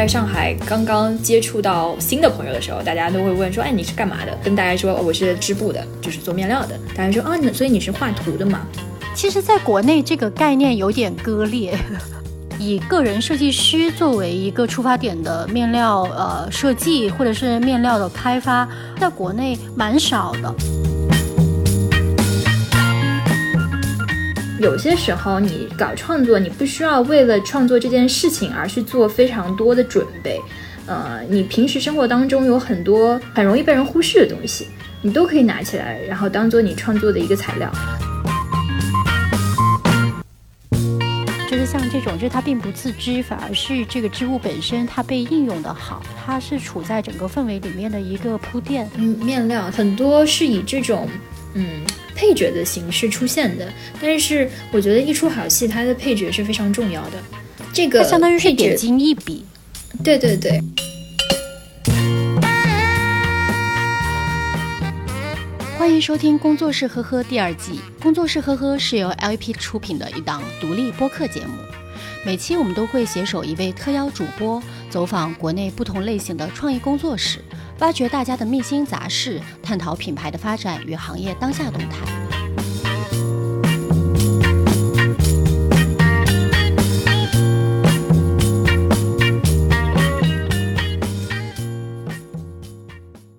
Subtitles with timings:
[0.00, 8.66] 在上海刚刚接触到新的朋友的时候，大家都会问说：“哎，你是干嘛的？”跟大家说：“我是织布的，就是做面料的。”大家说：“啊，所以你是画图的嘛？”
[9.14, 11.78] 其实，在国内这个概念有点割裂，
[12.58, 18.66] 以个人设计师作为一个出发点的面料呃设计或者是面料的开发，
[18.98, 20.54] 在国内蛮少的。
[24.60, 30.38] 有些时候，你搞创作，你不需要为了创作这件事情而去做非常多的准备。
[30.84, 34.66] 呃，你平时生活当中有很多很容易被人忽视的东西，
[35.00, 37.72] 你都可以拿起来，然后当做你创作的一个材料。
[41.50, 48.86] 就是像这种，就是它并不自知，反而是这个织物本身它被应用的好，它是处在整个氛围里面的一个铺垫。
[48.96, 51.08] 嗯，面料很多是以这种
[51.54, 51.84] 嗯。
[52.14, 57.12] 配角的形式出现的，但是我觉得一出好戏，它的配角是非常重要的。
[57.72, 59.46] 这个相当于是点睛一笔。
[60.04, 60.60] 对对对。
[65.78, 67.80] 欢迎收听《工作室呵呵》第二季。
[68.02, 71.54] 工作室呵呵是由 LP 出品的一档独立播客节目。
[72.22, 77.42] 每期我们都会携手一位特邀主播，走访国内不同类型的创意工作室。
[77.80, 82.04] 挖掘大家的秘辛杂事，探讨品牌的发展与行业当下动态。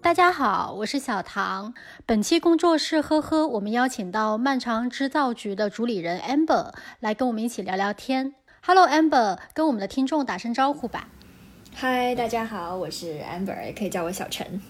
[0.01, 1.71] 大家好，我是小唐。
[2.07, 8.33] 本期工作室呵呵，我们邀请到漫长织造局的主理人 Amber 来跟我们一起聊聊天。
[8.65, 11.07] Hello Amber，跟我们的听众打声招呼吧。
[11.73, 14.61] 嗨，大家好，我是 Amber，也可以叫我小陈。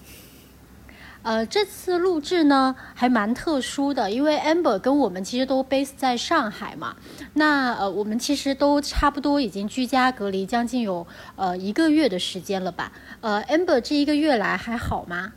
[1.22, 6.96] 呃，这次录制呢还蛮特殊的，因为 Amber 跟我们其实都 base 在上海嘛。
[7.34, 12.92] 那呃，我们其实都差不多已经居家隔离将近有呃一个月的时间了吧？
[13.20, 15.32] 呃，Amber 这一个月来还好吗？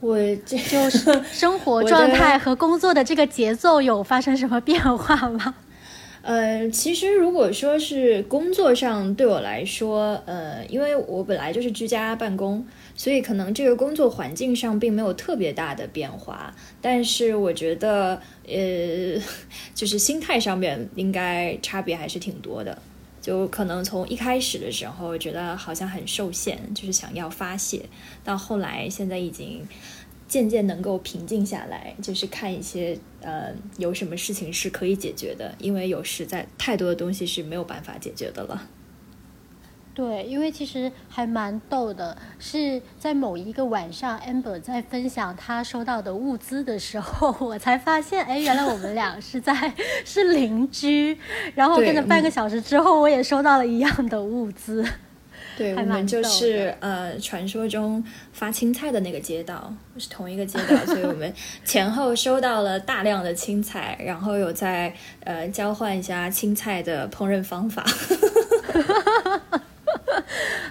[0.00, 5.54] 我这就是 生活状态和工作的这个节奏有发生什么变化吗？
[6.26, 16.54] 呃，其实如果说是工作上对我来说，呃，因为我本来就是居家办公，所以可能这个工作环境上并没有特别大的变化。
[16.80, 18.18] 但是我觉得，
[18.48, 19.20] 呃，
[19.76, 22.78] 就是心态上面应该差别还是挺多的。
[23.20, 27.82] 就可能从一开始的时候觉得好像很受限，就是想要发泄，
[28.24, 29.62] 到后来现在已经。
[30.26, 38.68] 渐渐能够平静下来，就是看一些呃有什么事情是可以解决的，因为有实在太多的东西是没有办法解决的了。
[39.94, 49.72] 对，因为其实还蛮逗的，是在某一个晚上，amber 在分享他收到的物资的时候，我才发现，哎，原来我们俩是在
[50.04, 51.16] 是邻居。
[51.54, 54.84] 然后跟着半个小时之后，我也收到了一样的物资。
[55.56, 61.32] 对，我们就是呃，传说中发青菜的那个街道，是同一个街道，所以我们
[61.64, 64.92] 前后收到了大量的青菜，然后有在
[65.24, 67.84] 呃交换一下青菜的烹饪方法。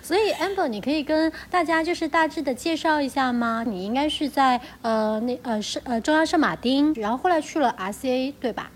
[0.04, 3.64] 所以，amber，你可以跟大家就是大致的介绍一下吗？
[3.66, 8.70] 你应该是在呃那呃圣呃中央圣马丁，然后后来去了 RCA，对吧？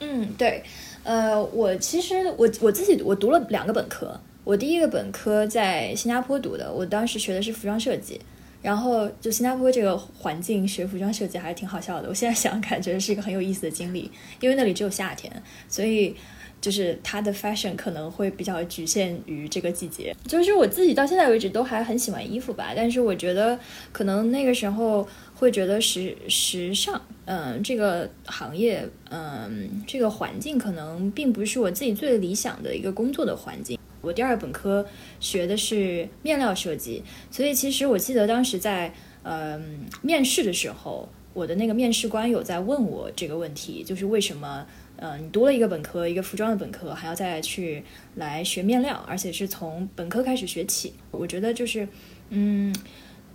[0.00, 0.64] 嗯，对，
[1.04, 4.20] 呃，我其实我我自己我读了两个本科。
[4.44, 8.20] 我第一个本科在新加坡读的，我当时学的是服装设计，
[8.60, 12.08] 然后就新加坡这个环境学服装设计还是挺好笑的。
[12.08, 14.10] 我现在想感觉是一个很有意思的经历，
[14.40, 15.32] 因为那里只有夏天，
[15.68, 16.16] 所以
[16.60, 20.12] 就是它的 fashion 可能会比较局限于这个季节。
[20.26, 23.56] 就是我自己到现在为止都还很喜欢衣服吧，但是我觉得
[23.92, 33.78] 可能那个时候会觉得时时尚，嗯，这个行业，嗯，这个环境可能并不是我自己最理想的一个工作的环境。
[34.02, 34.84] 我第二本科
[35.20, 38.92] 学的是面料设计，所以其实我记得当时在
[39.22, 39.58] 呃
[40.02, 47.84] 面试的时候，我的那个面试官有在问我这个问题，就是为什么呃你读了一个本科，一个服装的本科，还要再去
[48.16, 50.92] 来学面料，而且是从本科开始学起？
[51.12, 51.86] 我觉得就是
[52.30, 52.74] 嗯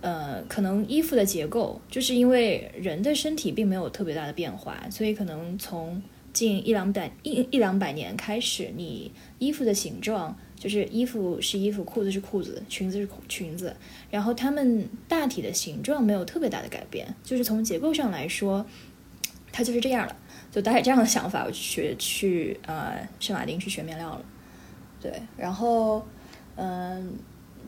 [0.02, 6.02] 呃可能衣服的结构，就是因为人的身体并没有特别大的变化，所以可能从
[6.34, 10.38] 近一两百一一两百年开始，你衣服的形状。
[10.58, 13.74] 就是衣服是衣服，裤子是裤子，裙子是裙子，
[14.10, 18.66] 然后它们大体的形状没有特别大的改变，就是从结构上来说，
[19.52, 20.16] 它就是这样了。
[20.50, 24.24] 就带着这样的想法，我学去呃圣马丁去学面料了。
[25.00, 26.04] 对，然后
[26.56, 27.14] 嗯，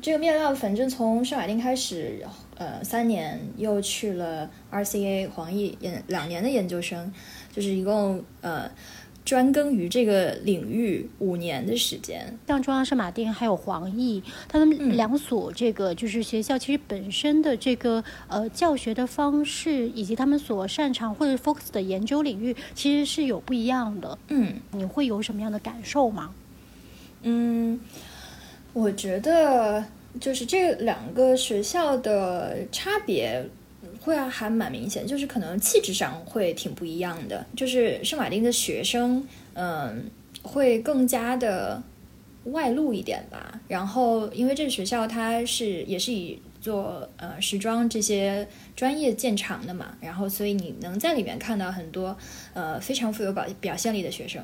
[0.00, 2.26] 这个面料反正从圣马丁开始，
[2.56, 7.12] 呃，三年又去了 RCA 黄奕研两年的研究生，
[7.52, 8.68] 就是一共呃。
[9.24, 12.36] 专耕于这个领域五年的时间。
[12.48, 24.18] 像中央圣马丁还有黄奕，他们两所这个就是学校，其实本身的这个呃教学的方式，以及他们所擅长或者 focus 的研究领域，其实是有不一样的。
[24.28, 26.34] 嗯，你会有什么样的感受吗？
[27.22, 27.78] 嗯，
[28.72, 29.84] 我觉得
[30.18, 33.44] 就是这两个学校的差别。
[34.00, 37.46] 会啊，还蛮明显，就是可能气质上会挺不一样的。
[37.54, 40.10] 就是圣马丁的学生，嗯，
[40.42, 41.82] 会更加的
[42.44, 43.60] 外露一点吧。
[43.68, 52.16] 然后，因为这个学校它是也是以做呃时装这些专业见长的嘛，然后所以你能在里面看到很多
[52.54, 54.42] 呃非常富有表表现力的学生。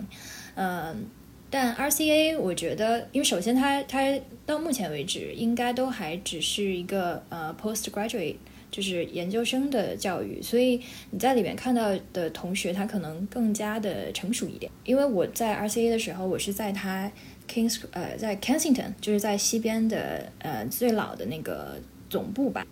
[0.55, 1.07] 嗯，
[1.49, 8.37] 但 RCA 我觉得，因为首先它它到目前为止应该都还只是一个呃 postgraduate。
[8.77, 10.79] 就是研究生的教育，所以
[11.11, 14.71] 你在里面看到的同学，他可能更加的成熟一点。
[14.85, 17.11] 因为我在 RCA 的时候，我是在他
[17.51, 21.81] Kings 呃，在 Kensington，就是在西边的呃最老的那个
[22.11, 22.67] 总部吧，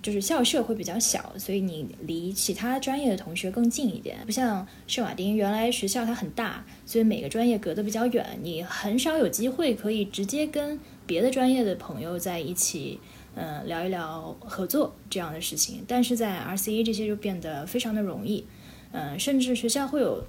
[0.00, 4.18] 就是校舍会比较小，所以你离其他专业的同学更近一点。
[4.24, 13.00] 不像圣马丁，原来学校它很大，所以每个专业隔得比较远，你很少有机会可以直接跟别的专业的朋友在一起。
[13.36, 18.44] 嗯，聊一聊合作这样的事情，但是在 RCE 这些就变得非常的容易，
[18.92, 20.24] 嗯，甚至学校会有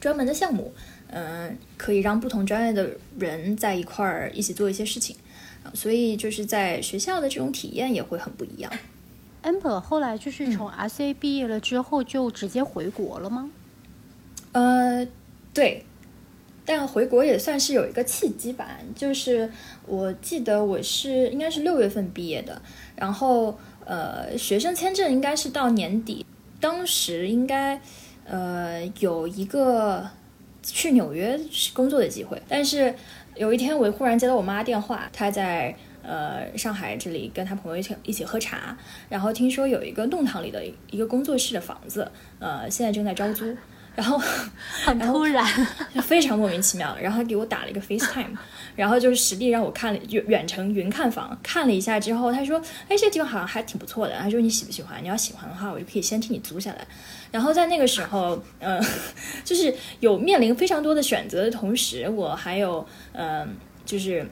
[0.00, 0.72] 专门的项目，
[1.08, 5.16] 嗯，可以让不同专业的人在一块儿一起做一些事情，
[5.72, 8.72] 所以就是在学校的这种体验也会很不一样。
[9.42, 13.50] Amber 后来就是从 RCE 毕业了之后就直接回国了吗？
[14.52, 15.06] 呃，
[15.54, 15.84] 对。
[16.66, 19.48] 但回国也算是有一个契机吧，就是
[19.86, 22.60] 我记得我是应该是六月份毕业的，
[22.96, 26.26] 然后呃学生签证应该是到年底，
[26.60, 27.80] 当时应该
[28.26, 30.10] 呃有一个
[30.60, 31.40] 去纽约
[31.72, 32.92] 工作的机会，但是
[33.36, 35.72] 有一天我忽然接到我妈电话，她在
[36.02, 38.76] 呃上海这里跟她朋友一起一起喝茶，
[39.08, 42.10] 然后听说有一个弄堂里的一个工作室的房子，
[42.40, 43.56] 呃现在正在招租。
[43.96, 44.16] 然后
[44.84, 45.44] 很突然，
[46.02, 46.96] 非常莫名其妙。
[47.00, 48.36] 然后他给我打了一个 FaceTime，
[48.76, 55.02] 然后就是实地让我看了远远程云看房，看了一下之后，他说：“哎，这个地方好像还挺不错的。”他说：“你喜不喜欢？
[55.02, 56.86] 你要喜欢的话，我就可以先替你租下来。”
[57.32, 58.80] 然后在那个时候，嗯，
[59.44, 64.24] 就是有面临非常多的选择的同时，我还有嗯，就是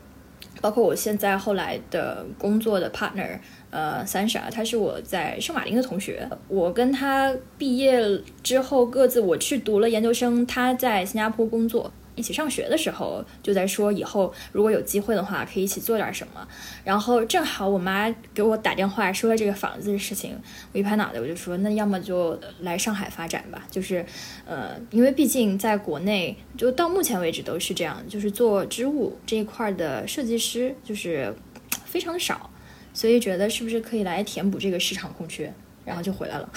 [0.60, 3.38] 包括我现在后来的工作的 partner。
[3.74, 6.28] 呃，Sasha，他是我在圣马丁的同学。
[6.46, 8.00] 我跟他毕业
[8.40, 11.92] 之后，各自我去读了研究生，他在新加坡工作。
[12.14, 16.46] 一起上学的时候，就在说以后如果有机会的话，可以一起做点什么。
[16.84, 20.38] 然后正好我妈给我打电话说了这个房子的事情，
[20.72, 23.66] 我一拍脑袋，我就说那要么就来上海发展吧。
[23.68, 24.06] 就是，
[24.46, 31.34] 呃，因为毕竟在国内，就到目前为止都是这样，就是做织物这一块的设计师就是
[31.84, 32.48] 非常少。
[32.94, 35.52] 所以觉得是不是可以来填补这个市场空缺，
[35.84, 36.48] 然后就回来了。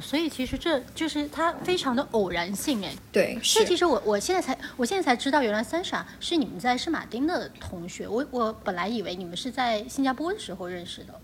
[0.00, 2.92] 所以其实这就是它非常的偶然性哎。
[3.12, 3.64] 对，是。
[3.64, 8.06] 其实我我现在才我现在才知道，原来三傻是你们在圣马丁的同学。
[8.06, 11.14] 我我本来以为你们是在新加坡的时候认识的。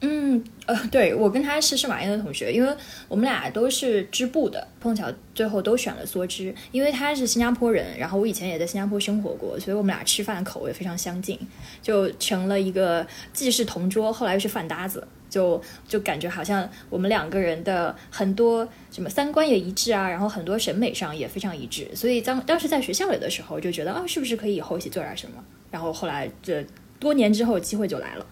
[0.00, 2.72] 嗯，呃，对我跟他是圣马丁的同学，因为
[3.08, 6.54] 我们俩都是织布的，碰巧最后都选了梭织。
[6.70, 11.36] 因为他是新加坡人，然后我以前也在新加坡生活过，所以我们俩吃饭口味非常相近，
[11.82, 25.42] 就成了一个既是同桌，后来又是饭搭子，就就感觉好像我们两个人的很多什么三观也一致啊，然后很多审美上也非常一致，所以当当时在学校里的时候就觉得啊，是不是可以以后一起做点什么？
[25.72, 26.64] 然后后来这
[27.00, 28.24] 多年之后机会就来了。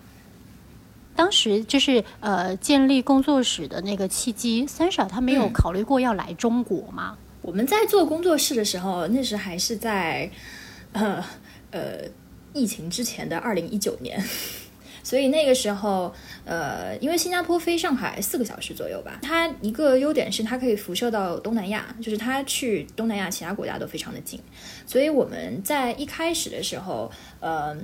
[1.17, 7.17] 当时就是呃建立工作室的那个契机，三傻他没有考虑过要来中国吗？
[7.43, 10.31] 我们在做工作室的时候，那时还是在
[10.93, 11.25] 呃
[11.71, 12.01] 呃
[12.53, 14.23] 疫情之前的二零一九年，
[15.03, 16.13] 所以那个时候
[16.45, 24.41] 呃因为新加坡飞上海四个小时左右吧，它一个优点是它可以辐射到东南亚，就是它去东南亚其他国家都非常的近，
[24.87, 27.77] 所以我们在一开始的时候呃。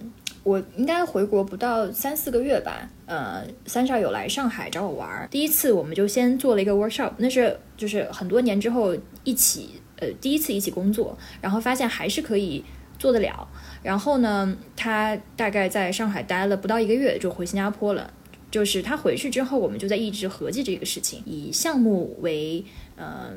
[0.44, 5.28] 我应该回国不到三四个月吧，呃，三少有来上海找我玩儿。
[5.30, 12.64] 第一次我们就先做了一个 workshop，那是就是很多年之后一起，呃，第一次一起工作，然后发现还是可以
[12.98, 13.48] 做得了。
[13.84, 18.12] 然后呢，他大概在上海待了不到一个月就回新加坡了。
[18.50, 22.64] 就是他回去之后，我们就在一直合计这个事情，以项目为
[22.96, 23.30] 呃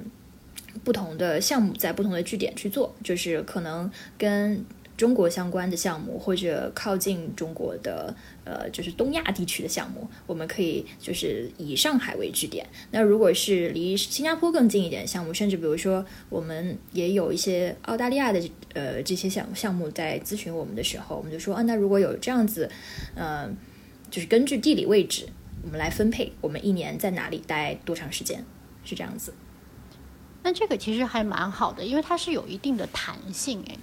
[0.83, 4.65] 不同的项目在不同的据点去做，就是可能跟。
[4.97, 12.65] 中国相关的项目，或者靠近中国的，呃，就是东亚地区的项目，我们可以就是以上海为据点。
[12.91, 18.41] 那如果是离新加坡更近一点的项目，甚至比如说我们也有一些澳大利亚的
[18.73, 22.71] 呃这些项项目在咨询我们的时候，我们就说啊，那如果有这样子，
[23.15, 23.49] 呃，
[24.09, 25.27] 就是根据地理位置，
[25.63, 28.45] 我们来分配我们一年在哪里待多长时间，
[28.85, 29.33] 是这样子。
[30.43, 33.75] 那这个其实还蛮好的，因为它是有一定的弹性，哎。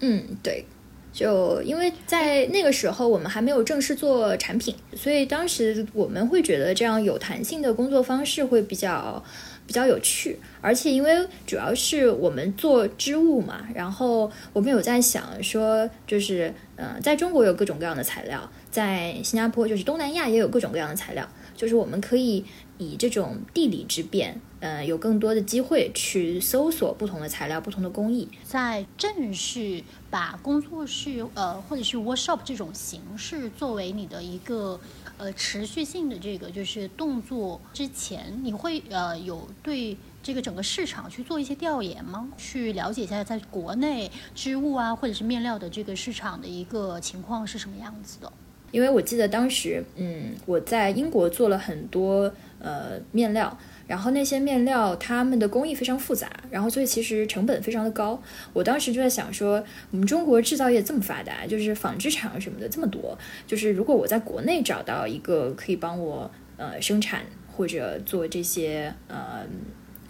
[0.00, 0.64] 嗯，对，
[1.12, 9.22] 就因为在那个时候我们还没有正式做产品，所以当时我们会觉得这样有弹性的工作方式会比较
[9.66, 22.44] 比较有趣，而且因为主要是我们做织物嘛，然后我们有在想说，就是呃，在中国有各种各样的材料，在新加坡就是东南亚也有各种各样的材料，就是我们可以
[22.78, 24.40] 以这种地理之便。
[24.60, 28.28] 呃，有更多的机会去搜索不同的材料、不同的工艺。
[28.44, 34.80] 在正式把工作室呃，或者是 workshop 这种形式作为你的一个
[35.16, 42.28] 呃持续性的这个就是动作之前，你会呃有对这个整个市场去做一些调研吗？
[42.36, 48.32] 去了解一下在国内织物啊，或者是面料的这个市场的一个情况是什么样子的？
[48.70, 53.58] 因为我记得当时，嗯，我在英国做了很多呃面料。
[53.86, 58.22] 然后那些面料，它们的工艺非常复杂，然后所以其实成本非常的高。
[58.52, 69.46] 我当时就在想说，我们中国制造业这么发达，就是纺织厂什么的这么多，就是如果我在国内找到一个可以帮我呃生产或者做这些呃，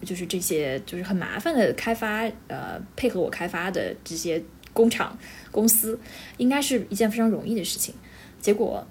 [0.05, 5.17] 就是这些就是很麻烦的开发呃配合我开发的这些工厂
[5.53, 5.97] 公司，
[6.39, 7.95] 应该是一件非常容易的事情。
[8.41, 8.87] 结果。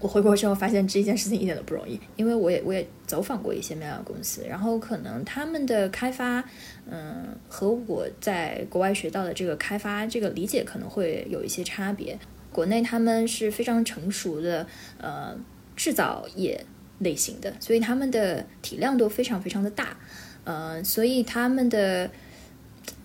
[0.00, 6.44] 我回国之后发现这一件事情一点都不容易，因为我也我也走访过一些面料公司，然后可能他们的开发，
[6.90, 12.18] 嗯，和我在国外学到的这个开发这个理解可能会有一些差别。
[12.52, 14.66] 国内他们是非常成熟的，
[14.98, 15.34] 呃，
[15.74, 16.66] 制造业
[16.98, 19.96] 类型的，所以他们的体量都非常非常的大，
[20.44, 22.10] 呃，所以他们的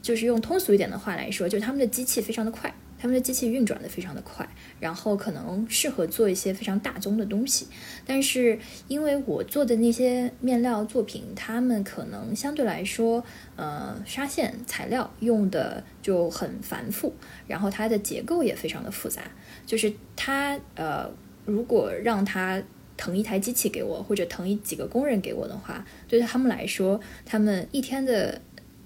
[0.02, 2.74] 就是用通俗一点的话来说，就是他们的机器非常的快。
[3.00, 4.48] 他们的机器运转的非常的快，
[4.80, 7.68] 然后可能适合做一些非常大宗的东西，
[8.06, 13.24] 但是因为我做的那些面料作品，他们可能相对来说，
[13.56, 17.16] 呃，纱线材料用的就很繁复，
[17.48, 19.22] 然后它的结构也非常的复杂，
[19.66, 21.10] 就是它呃，
[21.46, 22.62] 如果让他
[22.98, 28.42] 腾一台机器给我，或者腾一几个工人给我的话，对他们来说，他们一天的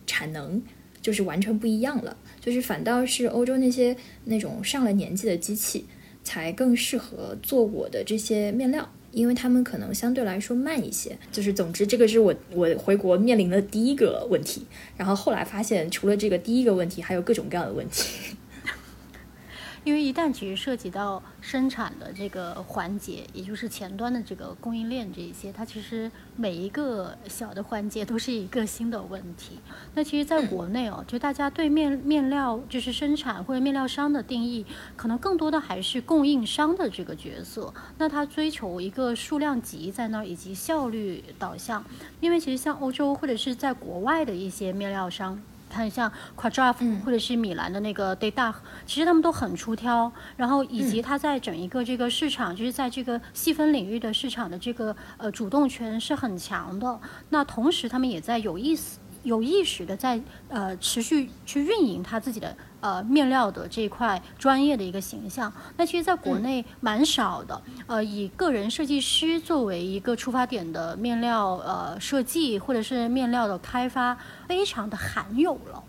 [0.05, 0.62] 产能
[1.01, 2.15] 就是完全不一样了。
[2.44, 3.96] 就是反倒是欧洲那些
[4.26, 5.86] 那种上了年纪的机器，
[6.26, 11.18] 才更适合做我的这些面料，因为他们可能相对来说慢一些。
[11.32, 14.66] 就是总之，这个是我我回国面临的第一个问题。
[14.98, 18.36] 然后后来发现，除了这个第一个问题，还有各种各样的问题。
[19.84, 29.60] 因为一旦其实涉及到生产的这个环节，也就是前端的这个供应链这一些，它其实每一个小的环节都是一个新的问题。
[29.94, 37.74] 那其实，在国内哦，就大家对面面料就是生产或者面料商的定义，可能更多的还是供应商的这个角色。
[37.98, 41.84] 那他追求一个数量级在那儿，以及效率导向。
[42.22, 45.42] 因为其实像欧洲或者是在国外的一些面料商。
[45.74, 48.53] 看像 Quadraff 或者是米兰的那个 Data，
[48.86, 57.00] 其实他们都很出挑，然后以及他在整一个这个市场，就是在这个细分领域的市场的这个呃主动权是很强的。
[57.30, 59.00] 那同时他们也在有意思。
[59.24, 62.53] 有意识的在呃持续去运营他自己的
[62.84, 74.18] 呃面料的这一块专业的一个形象，那其实在国内蛮少的，呃以个人设计师作为一个出发点的面料呃设计或者是面料的开发
[74.50, 75.82] 非常的罕有了。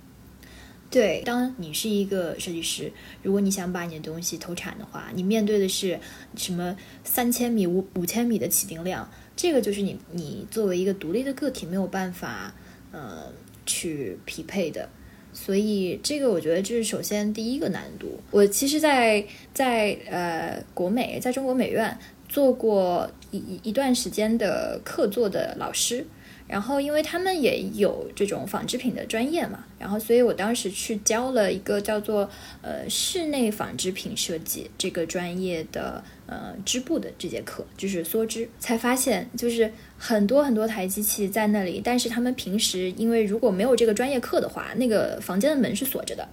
[0.89, 5.99] 对，当你是一个设计师，如果你想把你的东西投产的话，你面对的是
[6.37, 12.55] 什么三千米五五千米的起订量，这个就是你你作为一个独立的个体没有办法。
[12.97, 13.25] 呃，
[13.67, 14.89] 去匹配的，
[15.35, 18.19] 所以这个我觉得这是首先第一个难度。
[18.31, 19.23] 我其实，在
[19.53, 21.99] 在呃国美，在中国美院
[22.29, 26.07] 做过一一段时间的客座的老师。
[26.47, 32.29] 然后，因为他们也有这种纺织品的专业嘛，然后，所以我当时去教了一个叫做
[32.61, 46.29] 呃室内纺织品设计这个专业的呃织布的这节课，就是梭织，才发现就是很多很多台机器在那里，但是他们平时因为如果没有这个专业课的话，那个房间的门是锁着的，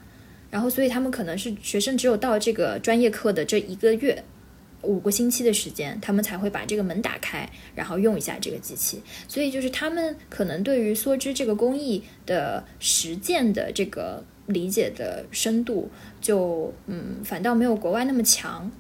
[0.50, 4.22] 然后，所以他们可能是学生只有到这个专业课的这一个月。
[4.84, 9.02] 五个星期的时间，他们才会把这个门打开，然后用一下这个机器。
[9.28, 18.72] 所以就是他们可能对于梭织这个工艺的实践的这个理解的深度就嗯，反倒没有国外那么强。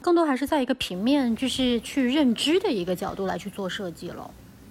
[0.00, 4.30] 更多还是在一个平面，就是去认知的一个角度来去做设计了。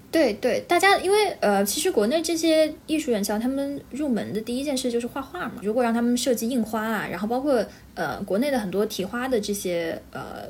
[0.09, 5.55] 对对，大家因为呃，其实国内这些艺术院校，他们入门的第一件事就是画画嘛。
[5.61, 7.61] 如果让他们设计印花啊，然后包括
[7.95, 10.43] 呃，国内的很多提花的这些呃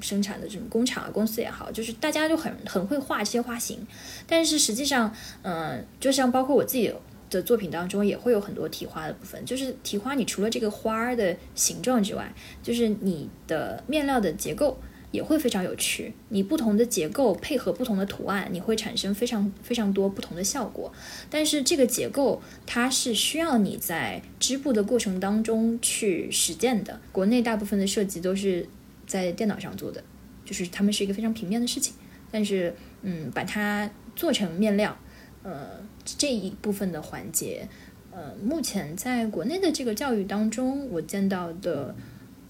[0.00, 3.86] 生产的这种工厂啊、公司也好，就是大家就很很会画这些花型。
[4.26, 6.92] 但是实际上，嗯，就像包括我自己
[7.30, 9.44] 的作品当中，也会有很多提花的部分。
[9.44, 14.78] 就是提花，你除了这个花儿的形状之外，就是你的面料的结构。
[15.12, 16.14] 也会非常有趣。
[16.30, 20.90] 你不同的结构配合不同的图案，你会产生非常非常多不同的效果。
[21.28, 26.98] 但是这个结构它是需要你在织布的过程当中去实践的。
[27.12, 28.66] 国内大部分的设计都是
[29.12, 30.02] 在电脑上做的，
[30.42, 31.92] 就是他们是一个非常平面的事情。
[32.30, 34.96] 但是，嗯，把它做成面料，
[35.42, 35.66] 呃，
[36.04, 37.68] 这一部分的环节，
[38.10, 41.94] 呃，目前在国内的这个教育当中，我见到的。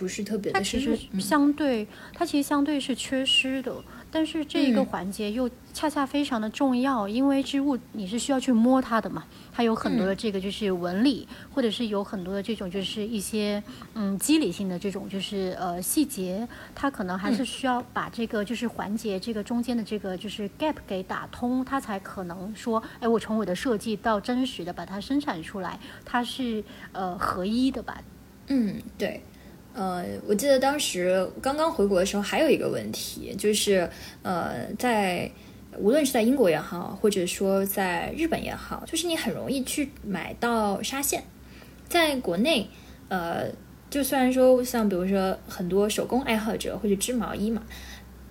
[0.02, 3.72] 不是特别的，它其实相对，它其实相对是缺失的。
[4.10, 13.62] 但是这一个环节又恰恰非常的重要，因为织物你是需要去摸它的嘛，它有很多的这个就是纹理，或者是有很多的这种就是一些
[13.94, 28.02] 嗯肌理性的这种就是呃细节，它可能还是需要把这个就是环节这个中间的这个就是 gap 给打通，它才可能说，哎，我从我的设计到真实的把它生产出来，它是呃合一的吧？
[28.48, 29.22] 嗯，对。
[29.74, 33.88] 呃，我记得当时刚刚回国的时候，还有一个问题，就是
[34.22, 35.30] 呃，在
[35.78, 41.24] 无论是在英国也好，或者说在日本也好，就是你很容易去买到纱线。
[41.88, 42.68] 在国内，
[43.08, 43.46] 呃，
[43.88, 47.62] 就虽然说像比如说很多手工爱好者会去织毛衣嘛，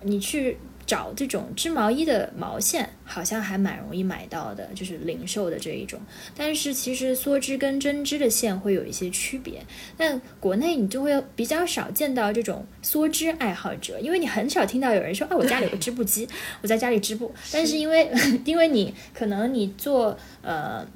[0.02, 0.56] 你去。
[0.84, 6.00] 找这种织毛衣的毛线，好像还蛮容易买到的，就是零售的这一种。
[6.36, 9.64] 但是其实梭织跟针织的线会有一些区别。
[9.96, 16.28] 但国内你就会比较少见到这种梭织爱好者，因为你很少听到有人说，啊，我家里有个织布机，
[16.60, 17.32] 我在家里织布。
[17.52, 18.10] 但是因为
[18.44, 20.86] 因为你可能你做呃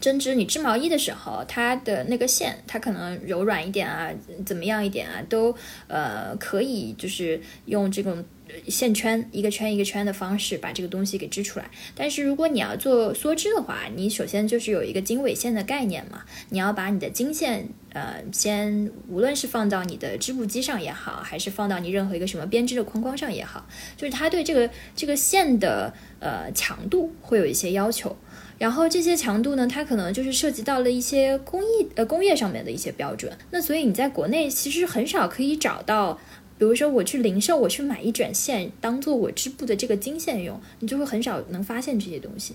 [0.00, 4.10] 针织，你织毛衣的时候，它的那个线它可能柔软一点啊，
[4.44, 5.54] 怎么样一点啊，都
[5.86, 8.24] 呃可以就是用这种。
[8.66, 23.66] 线圈一个圈一个圈的方式把这个东西给织出来，但是如果你要做梭织的话，你首先就是有一个经纬线的概念嘛，你要把你的经线呃先无论是放到你的织布机上也好，还是放到你任何一个什么编织的框框上也好，
[23.98, 28.16] 就是它对这个这个线的呃强度会有一些要求，
[28.58, 36.18] 然后这些强度呢，它可能就是涉及到了一些工艺呃工业上面的一些标准，那所以你在国内其实很少可以找到。
[36.58, 42.52] 比如说，我去零售，我去买一卷线，当做我织布的这个经线用，你就会很少能发现这些东西。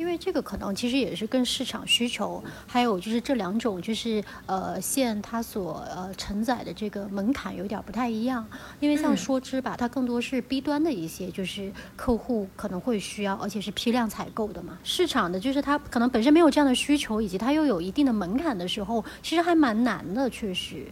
[0.00, 8.46] 因为这个可能其实也是跟市场需求，还有就是这两种就是呃线它所呃承载的这个门槛有点不太一样。
[8.80, 14.78] 因为像说织吧，它更多是 B 端的一些就是客户可能会需要，而且是批量采购的嘛。
[14.82, 20.86] 市场的就是它可能本身没有这样的需求，以及它又有一定的门槛的时候，其实还蛮难的，确实。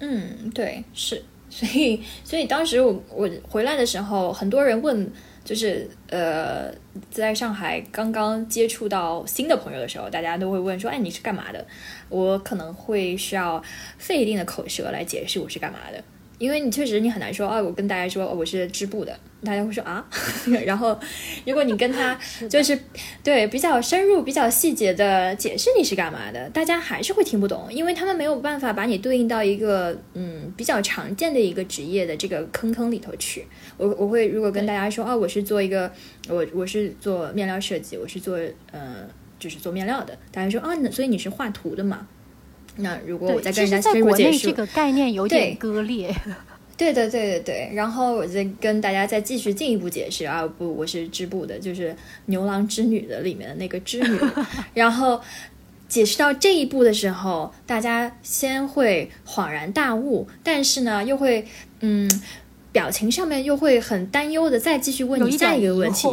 [0.00, 1.22] 嗯，对，是。
[1.50, 5.08] 所以，所以当时我我回来的时候，很多人问，
[5.44, 6.72] 就是呃，
[7.10, 11.64] 在上海刚刚接触到新的朋友的时候，大家都会问说，哎，你是干嘛的？
[12.08, 13.62] 我可能会需要
[13.98, 16.02] 费一定的口舌来解释我是干嘛的。
[16.44, 20.06] 因为你确实你很难说哦，我跟大家说我是织布的，大家会说啊。
[20.66, 20.98] 然后，
[21.46, 22.18] 如果你跟他
[22.50, 22.78] 就是
[23.22, 33.46] 对比较深入、比较细节的解释你是干嘛的，大家还是会听不懂，因为他们没有办法把你对应到一个嗯比较常见的一个职业的这个坑坑里头去。
[33.78, 35.90] 我我会如果跟大家说哦，我是做一个
[36.28, 38.38] 我我是做面料设计，我是做
[38.70, 42.06] 呃就是做面料的，大家说啊，那所以你是画图的嘛？
[42.76, 46.14] 那如果我再跟人家深入解释，这个概念有点割裂。
[46.76, 47.70] 对 对，对对对。
[47.74, 51.94] 然后我再跟大家再继续进一步解释啊，不，我是织布的，就是
[52.26, 54.18] 牛郎织女的里面的那个织女。
[54.74, 55.20] 然后
[55.88, 61.46] 解释到这一步的时候，大家先会恍然大悟，但是呢，又会
[61.80, 62.22] 嗯。
[62.74, 66.08] 表情上面又会很担忧的，再继续问你下一个问题。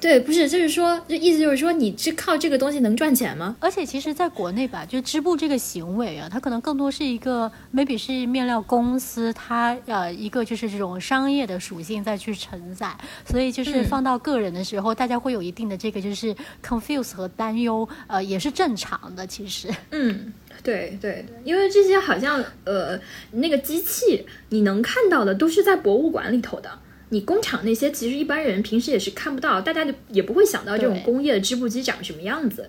[0.00, 3.54] 对，不是，就是说，就意思就是说，你是靠这个东西能赚钱吗？
[3.60, 12.96] 而且，其实，在国内吧，就织布这个行为啊，它可能更多是一个，maybe 是面料公司它呃一个就是这种商业的属性再去承载，
[13.28, 16.34] 所以就是放到个人的时候，大家会有一定的这个就是
[16.66, 19.68] confuse 和担忧，呃，也是正常的，其实。
[19.90, 20.32] 嗯。
[20.62, 23.00] 对对对，因为这些好像呃，
[23.32, 26.70] 那个机器你能看到的都是在博物馆里头的，
[27.08, 32.68] 你工厂那些其实一般人平时也是看不到，大家就也不会想到这种工业的织布机长什么样子。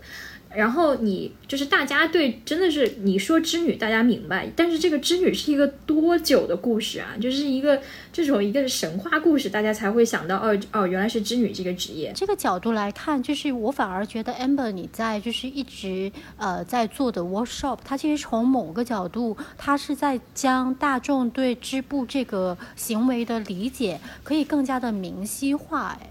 [0.56, 7.16] 然后你就是大家对，真的是你说织女，大家明白，但是这个织女是一个多久的故事啊？
[7.22, 12.12] 就是一个这种一个神话故事，大家才会想到哦哦，原来是织女这个职业。
[12.16, 25.98] 这个角度来看，就是我反而觉得 Amber 你在就是一直呃在做的 workshop，它其实从某个角度，它是在将大众对织布这个行为的理解可以更加的明晰化。
[26.02, 26.10] 哎，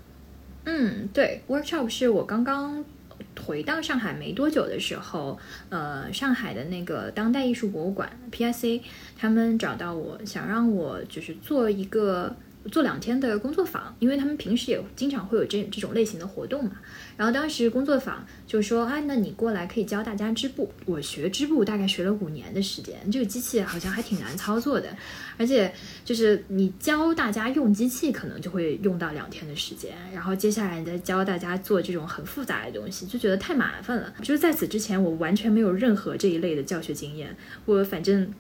[0.64, 2.84] 嗯，对，workshop 是我刚刚。
[3.44, 8.82] 回到上海没多久的时候，呃，上海的那个当代艺术博物馆 PIC，
[9.16, 12.36] 他们找到我想让我就是做一个。
[12.70, 16.72] 做两天的工作坊，因为他们平时也经常会有这这种类型的活动嘛。
[17.20, 24.88] 然后当时工作坊就说：“啊，那你过来可以教大家织布。”我学织布大概学了五年的时间，这个机器好像还挺难操作的，
[25.36, 25.70] 而且
[26.02, 29.92] 就是你教大家用机器，可能就会用到两天的时间。
[30.14, 34.14] 然后接下来你再教大家做这种很复杂的东西，就觉得太麻烦了。
[34.22, 38.32] 就是在此之前，我完全没有任何这一类的教学经验，我反正。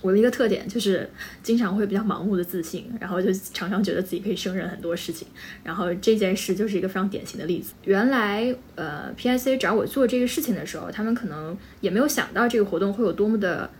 [0.00, 1.08] 我的一个特点就是
[1.42, 5.28] 经常会比较盲目的自信，然后就常常觉得自己可以胜任很多事情，
[5.62, 7.74] 然后这件事就是一个非常典型的例子。
[7.84, 13.70] 原来，呃，PIC 找我做这个事情的时候，他们可能也没有想到这个活动会有多么的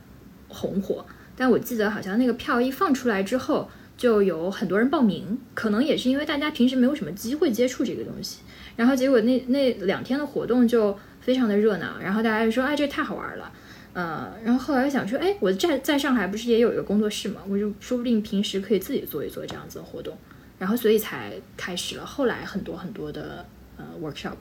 [0.49, 1.05] 红火。
[1.37, 8.41] 但我记得好像那个票一放出来之后，就有很多人报名，可能也是因为大家平时没有什么机会接触这个东西，
[8.77, 13.51] 然后结果那那两天的活动就非常的热闹，然后大家就说：“哎，这太好玩了。”
[13.95, 20.17] 呃，然后后来想说，哎，我在在上海不是也有一个工作室嘛，我就说不定平时可以自己做一做这样子的活动，
[20.59, 24.35] 然后所以才开始了后来很多很多的呃 workshop。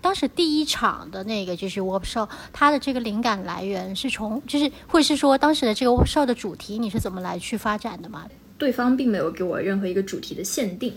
[0.00, 8.28] 当时第一场的那个就是 workshop，它的这个灵感来源是从，就是会是说当时的这个 workshop 的主题你是怎么来去发展的吗？
[8.58, 10.92] 对方并没有给我任何一个主题的限定。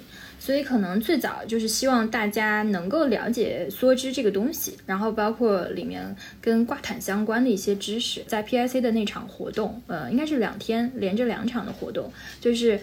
[0.45, 8.23] 所以可能最早就是希望大家能够了解梭织这个东西，然后包括里面跟挂毯相关的一些知识。
[8.27, 12.79] 在 PIC 的那场活动，呃，应该是两天连着两场的活动，就是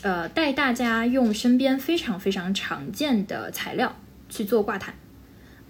[0.00, 3.94] 呃带大家用身边非常非常常见的材料
[4.30, 4.94] 去做挂毯。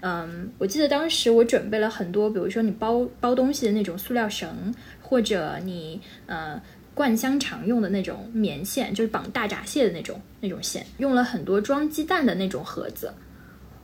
[0.02, 6.62] 嗯，我记得当时我准备了很多，比如说你包包东西的那种塑料绳，或者你呃。
[6.96, 13.12] 灌香肠用的那种棉线，就是绑大闸蟹的那种那种线，用了很多装鸡蛋的那种盒子，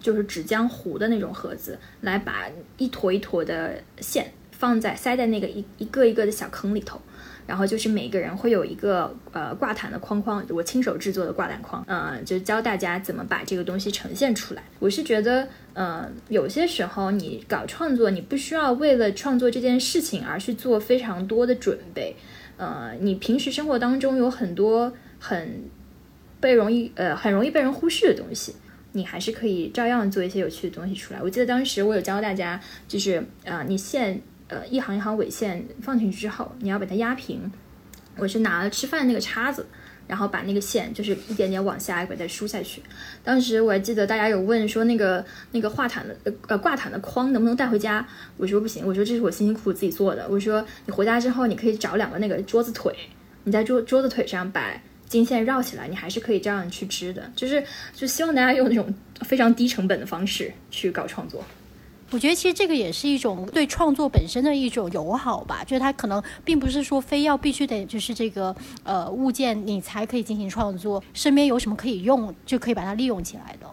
[0.01, 2.47] 就是纸浆糊的那种盒子，来把
[2.79, 6.99] 一坨一坨的线放在塞在那个一一个一个的小坑里头，
[7.47, 14.63] 然后就是每个人会有一个呃挂毯的框框，我亲手制作的挂毯框，嗯，就教大家怎么把这个东西呈现出来。
[14.79, 22.17] 我是觉得，嗯，有些时候你搞创作，你不需要为了创作这件事情而去做非常多的准备。
[22.63, 25.65] 呃，你平时生活当中有很多很
[26.41, 28.55] 被容易呃很容易被人忽视的东西，
[28.93, 31.21] 你还是可以照样做一些有趣的东西出来。
[31.21, 37.51] 我记得当时我有教大家，就是呃你线呃一行一行尾线放进去之后，你要把它压平。
[38.17, 39.67] 我是拿了吃饭那个叉子。
[40.07, 42.83] 然后把那个线就是一点点往下把它梳下去。
[43.25, 48.07] 当时我还记得大家有问说那个那个画毯的呃呃挂毯的框能不能带回家？
[48.37, 50.27] 我说不行，我说这是我辛辛苦苦自己做的。
[50.29, 52.95] 我说你回家之后你可以找两个那个桌子腿，
[53.45, 54.73] 你在桌桌子腿上把
[55.09, 57.31] 金线绕起来，你还是可以这样去织的。
[57.37, 57.63] 就是
[57.95, 61.45] 就希望大家用那种非常低成本的方式去搞创作。
[62.13, 73.67] 我觉得其实这个也是一种对创作本身的一种友好吧，就是它可能并不是说非要必须得就是这个呃物件你才可以进行创作，身边有什么可以用就可以把它利用起来的。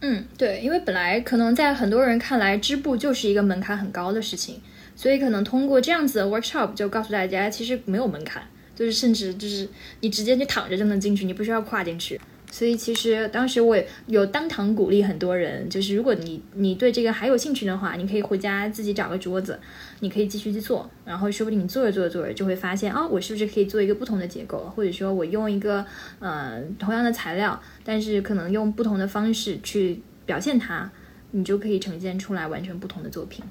[0.00, 4.60] 嗯，对，因为本来可能在很多人看来织布就是一个门槛很高的事情，
[4.96, 8.42] 所以可能通过这样子的 workshop 就告诉大家其实没有门槛，
[8.74, 9.68] 就是甚至就是
[10.00, 12.20] 你直接就躺着就能进去，你不需要跨进去。
[12.54, 19.58] 所以其实当时我有当堂鼓励很多人，就是如果你你对这个还有兴趣的话，你可以回家自己找个桌子，
[19.98, 25.84] 你可以继续去做，然后说不定你做着做着做着就会发现，哦，我是不是可以做一个不同的结构，或者说我用一个
[26.20, 30.88] 呃同样的材料，但是可能用不同的方式去表现它，
[31.32, 33.44] 你就可以呈现出来完全不同的作品。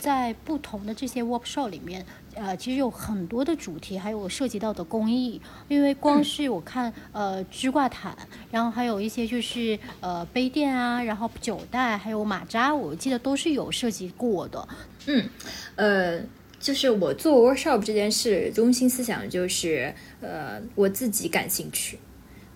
[0.00, 5.40] 在不同的这些 workshop 里面，呃，其实有很多的主题，还有涉及到的工艺。
[5.68, 8.16] 因为光是我看，呃，织挂毯，
[8.50, 14.68] 然后还有一些就是呃杯垫啊，然后酒袋，还有马扎，我记得都是有涉及过的。
[15.06, 15.28] 嗯，
[15.76, 16.20] 呃，
[16.58, 21.98] 就是我做 workshop 这件事，中心思想就是，呃，我自己感兴趣，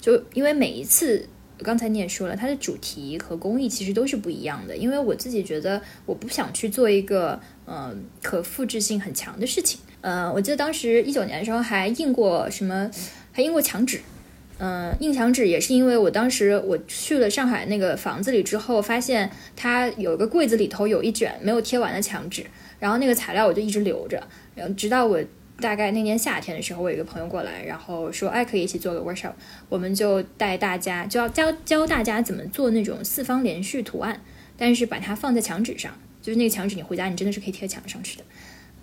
[0.00, 1.28] 就因为每一次。
[1.58, 4.76] 刚才你也说了，它的主题和工艺其实都是不一样的。
[4.76, 9.80] 因为我自己觉得，我不想去做一个嗯可复制性很强的事情。
[10.00, 12.90] 呃，我记得当时一九年的时候还印过什么，
[13.32, 14.00] 还印过墙纸，
[14.58, 22.44] 嗯，印墙纸也是因为我当时我去了上海那个房子里之后，发现它有一个柜子里头有一卷没有贴完的墙纸，
[22.78, 24.22] 然后那个材料我就一直留着，
[24.54, 25.18] 然后直到我
[25.58, 29.32] 大概那年夏天的时候，我有一个朋友过来，然后说，哎，可以一起做个 workshop，
[29.70, 34.20] 我们就带大家就要教教大家怎么做那种四方连续图案，
[34.58, 38.24] 但是把它放在墙纸上，就是那个墙纸你回家你真的是可以贴墙上去的，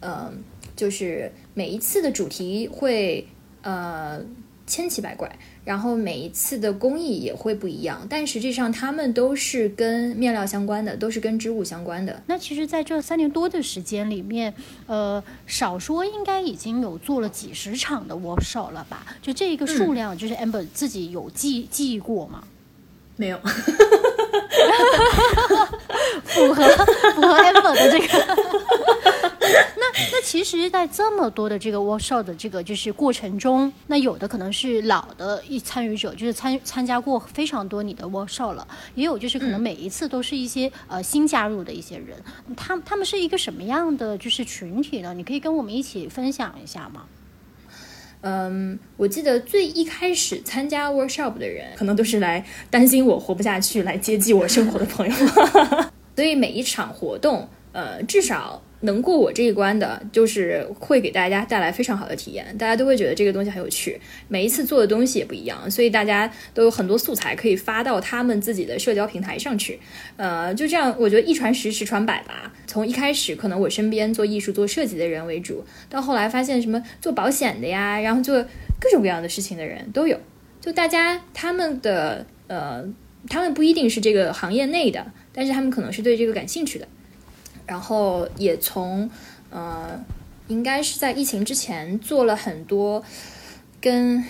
[0.01, 0.43] 嗯，
[0.75, 3.27] 就是每一次的主题会
[3.63, 4.21] 呃
[4.67, 5.35] 千奇百怪。
[5.63, 12.23] 然后每一次的工艺也会不一样，但实际上它们都是跟面料相关的，都是跟织物相关的。
[12.25, 14.51] 那其实，在这三年多的时间里面，
[14.87, 19.05] 呃，少说应该已经有做了几十场的 workshop 了吧？
[19.21, 22.43] 就这一个数量，就是 Amber 自己有记记忆过吗？
[23.17, 23.39] 没有，
[26.25, 26.63] 符合
[27.15, 28.07] 符合 Amber 的这个。
[29.75, 42.17] 那那其实，在这么多的这个 workshop 的这个就是过程中，那有的可能是老的一参与者，就是参参加过非常多你的 workshop 了，也有就是可能每一次都是一些呃新加入的一些人，
[42.55, 45.13] 他他们是一个什么样的就是群体呢？
[45.13, 47.03] 你可以跟我们一起分享一下吗？
[48.21, 55.13] 嗯，我记得最一开始参加 workshop 的人，可能都是来担心我活不下去，来接济我生活的朋友，
[56.15, 58.61] 所以每一场活动，呃，至少。
[58.83, 64.01] 能过我这一关的，就是会给大家带来非常好的体验，大家都会觉得这个东西很有趣。
[64.27, 69.79] 每一次做的东西也不一样，所以大家都有很多素材可以发到他们自己的社交平台上去。
[70.17, 72.51] 呃，就这样，我觉得一传十，十传百吧。
[72.65, 78.43] 从一开始可能我身边做艺术、做设计的人为主，到后来发现什么做保险的呀，然后做
[78.79, 80.17] 各种各样的事情的人都有。
[80.59, 82.83] 就大家他们的呃，
[83.29, 86.87] 他们不一定是这个行业内的，但是他们可能是对这个感兴趣的。
[87.65, 89.09] 然后也从，
[89.49, 90.03] 呃，
[90.47, 93.03] 应该是在疫情之前做了很多
[93.79, 94.23] 跟，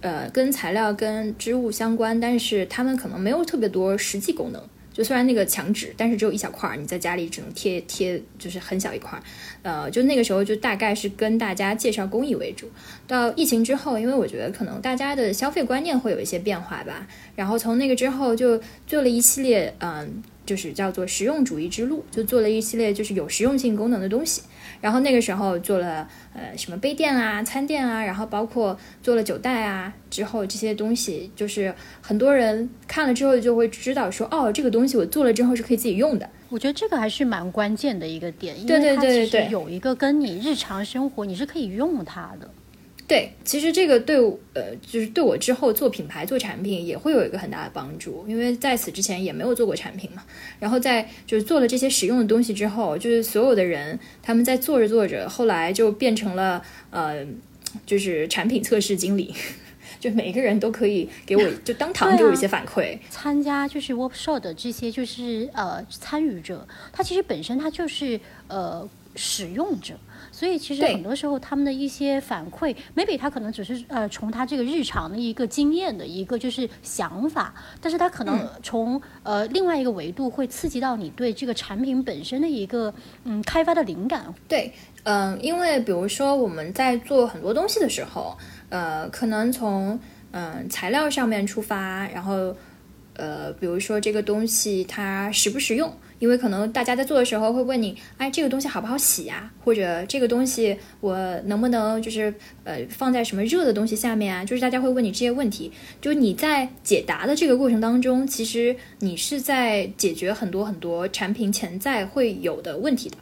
[0.00, 4.62] 呃，跟材料、跟织物相关，但是他们可能没有特别多实际功能。
[5.02, 9.22] 虽然那个墙纸，但是只有一小块儿，你在家里只能贴贴，就是很小一块儿。
[9.62, 12.70] 呃，就那个时候就大概是跟大家介绍工艺为主。
[13.06, 20.22] 到疫情之后，因为我觉得可能大家的消费观念会有一些变化吧，然后从那个之后就做了一系列，嗯。
[20.44, 24.42] 就是叫做实用主义之路，就做了一系列就是有实用性功能的东西。
[24.80, 29.92] 然后那个时候做了呃什么杯垫啊、餐垫啊，然后包括做了酒袋啊。
[30.10, 36.28] 之后这些东西就是很多人看了之后就会知道说，哦，这个东西我做了之后是可以自己用的。
[36.48, 42.46] 我觉得这个还是蛮关键的一个点，因为它其实有一个跟你日常生活你是可以用它的。
[42.46, 42.50] 对，
[43.44, 44.16] 其实这个对
[44.54, 50.22] 呃，就是对我之后做品牌、做产品也会有一个很大的帮助，因为在此之前也没有做过产品嘛。
[50.60, 57.26] 然后在就是做了这些实用的东西之后，就是所有的人他们在做着做着，后来就变成了呃，
[57.84, 59.34] 就是产品测试经理，
[59.98, 62.98] 就每个人都可以给我就当 堂给我一些反馈。
[63.10, 69.94] 参加就是 workshop 的这些就是呃参与者，他其实本身他就是呃使用者。
[70.42, 84.34] 所以其实很多时候他们的一些反馈，maybe 他可能只是呃从他这个日常的一个经验的一个就是想法，但是他可能从呃另外一个维度会刺激到你对这个产品本身的一个嗯开发的灵感。
[84.48, 84.72] 对，
[85.04, 88.36] 嗯，因为比如说我们在做很多东西的时候，
[88.68, 89.96] 呃，可能从
[90.32, 92.52] 嗯材料上面出发，然后
[93.14, 95.96] 呃比如说这个东西它实不实用。
[96.22, 99.50] 因为可能大家在做的时候会问你，哎，这个东西好不好洗呀？
[99.64, 102.32] 或者这个东西我能不能就是
[102.62, 104.44] 呃放在什么热的东西下面啊？
[104.44, 105.72] 就是大家会问你这些问题。
[106.00, 113.16] 就你在解答的这个过程当中，其实你是在解决很多很多产品潜在会有的问题的。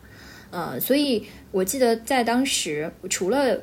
[0.51, 3.59] 呃，所以我记得在当时除了。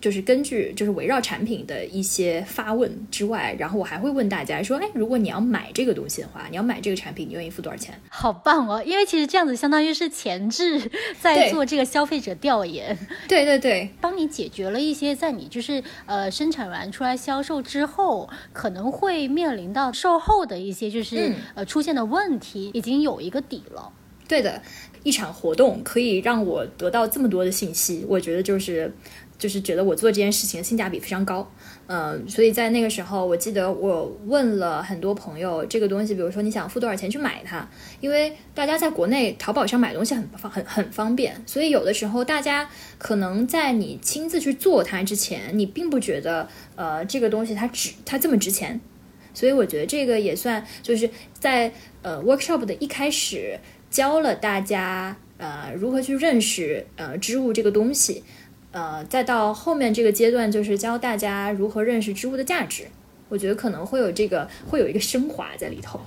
[0.00, 7.98] 就是根据就是围绕产品的一些发问之外，然后我还会问大家说，哎，如果你要买这个东西的话，你要买这个产品，你愿意付多少钱？
[8.08, 8.82] 好棒哦！
[8.84, 12.96] 因为其实这样子相当于是前置 在做这个消费者调研。
[13.26, 23.90] 对对对，帮你解决了一些在你就是呃生产完出来销售之后可能会面临到售后的一些就是呃出现的问题，已经有一个底了。
[24.28, 24.60] 对的，
[25.04, 28.92] 一场活动可以让我得到这么多的信息，我觉得就是。
[29.38, 31.46] 就是觉得我做这件事情性价比非常高，
[31.88, 37.68] 嗯，所以在那个时候，我记得我问了很多朋友这个东西，比如说你想付多少钱去买它，
[38.00, 48.80] 因为大家在国内淘宝上买东西很方很很方便，所以有的时候大家可能在你亲自去做它之前，你并不觉得呃这个东西它值它这么值钱，
[49.34, 51.70] 所以我觉得这个也算就是在
[52.00, 58.24] 呃 workshop 的一开始教了大家呃如何去认识呃织物这个东西。
[58.72, 62.86] 呃，再到后面这个阶段，就是教大家如何认识植物的价值。
[63.28, 66.00] 我觉得可能会有这个会有一个升华在里头。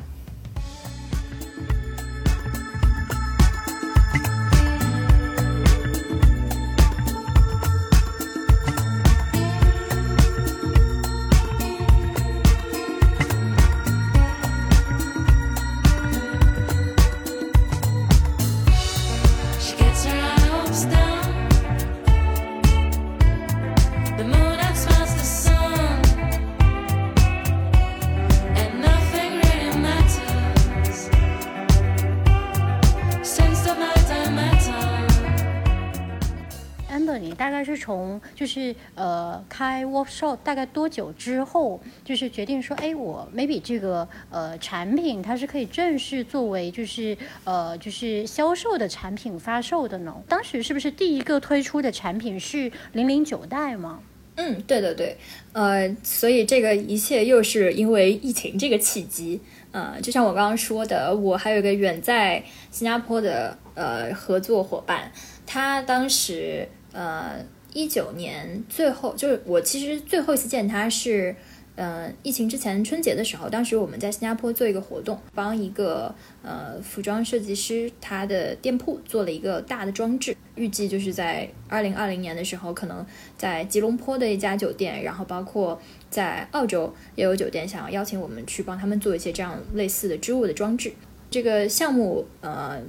[37.69, 50.15] 是从就是呃开 workshop 大概多久之后，就是决定说，哎，我 maybe 这个呃产品它是可以正式作为就是呃就是销售的产品发售的呢？
[50.27, 53.99] 当时是不是第一个推出的产品是零零九代吗？
[54.35, 55.17] 嗯，对对对，
[55.51, 65.11] 呃，所以这个一切又是因为疫情这个契机，呃，就像我刚刚说的，我还有一个远在新加坡的呃合作伙伴，
[65.45, 67.45] 他当时呃。
[67.73, 71.35] 一九年最后就是我其实最后一次见他是，
[71.75, 83.05] 呃，疫情之前春节的时候，当时我们在新加坡做一个活动，帮一个呃服装设计师他的店铺做了一个大的装置，预计就是在二零二零年的时候，可能
[83.37, 85.79] 在吉隆坡的一家酒店，然后包括
[86.09, 90.91] 在澳洲也有酒店想要邀请我们去帮他们做一些这样类似的织物的装置，
[91.29, 92.81] 这个项目呃。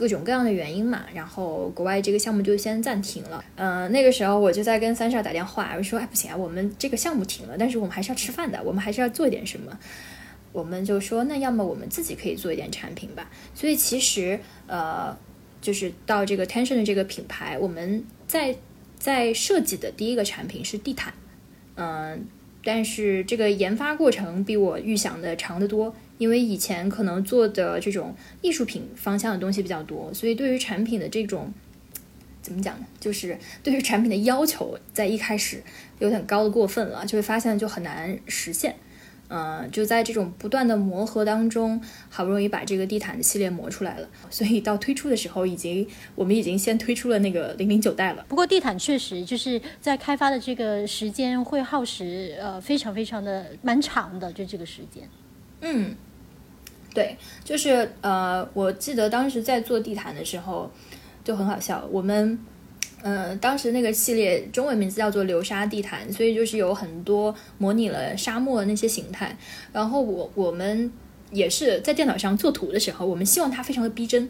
[0.00, 3.44] 各种各样的原因嘛，然后国外这个项目就先暂停了。
[3.56, 9.78] 嗯，那个时候我就在跟三少打电话，我说：“哎，不行啊，我们这个项目停了，但是我们还是要吃饭的，我们还是要做点什么。”
[10.52, 15.14] 我们就说：“那要么我们自己可以做一点产品吧。”所以其实，呃，
[15.60, 18.56] 就是到这个 Tension 的这个品牌，我们在
[18.98, 21.12] 在设计的第一个产品是地毯，
[21.74, 22.24] 嗯，
[22.64, 25.94] 但是这个研发过程比我预想的长得多。
[26.20, 31.50] 因为以前可能做的这种艺术品方向的东西比较多，所以对于产品的这种
[32.42, 32.86] 怎么讲呢？
[33.00, 35.62] 就是对于产品的要求在一开始
[35.98, 38.76] 有点高的过分了，就会发现就很难实现。
[39.32, 41.80] 嗯，就在这种不断的磨合当中，
[42.10, 48.26] 好不容易把这个地毯的系列磨出来了，所以到推出的时候，已经我们已经先推出了那个零零九代了。
[48.28, 55.08] 不过地毯确实就是在开发的这个时间会耗时，呃，非常非常的蛮长的，就这个时间。
[55.62, 55.94] 嗯。
[56.92, 60.70] 对，就是呃，我记得当时在做地毯的时候
[61.22, 61.86] 就很好笑。
[61.90, 62.38] 我们
[63.02, 69.36] 呃，当时那个系列中文名字叫做流沙地毯，所以就是有很多模拟了沙漠那些形态。
[69.72, 70.90] 然后我我们
[71.30, 74.28] 也是在电脑上做图的时候，我们希望它非常的逼真。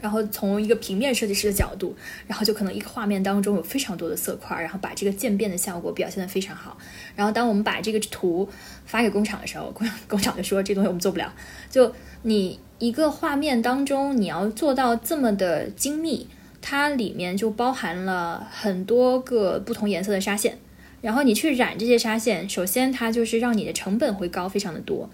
[0.00, 1.94] 然后从一个平面设计师的角度，
[2.26, 6.78] 然后就可能一个画面当中有非常多的色块，然后把这个渐变的效果表现得非常好。
[7.14, 8.48] 然后当我们把这个图
[8.86, 11.32] 发给工厂的时候，工 工厂就说这东西我们做不了。
[11.68, 16.26] 就你一个画面当中你要做到这么的精密，
[16.62, 20.58] 它里面就包含了很多个不同颜色的纱线，
[21.00, 25.10] 然后你去染这些纱线，首先它就是让你的成本会高非常的多。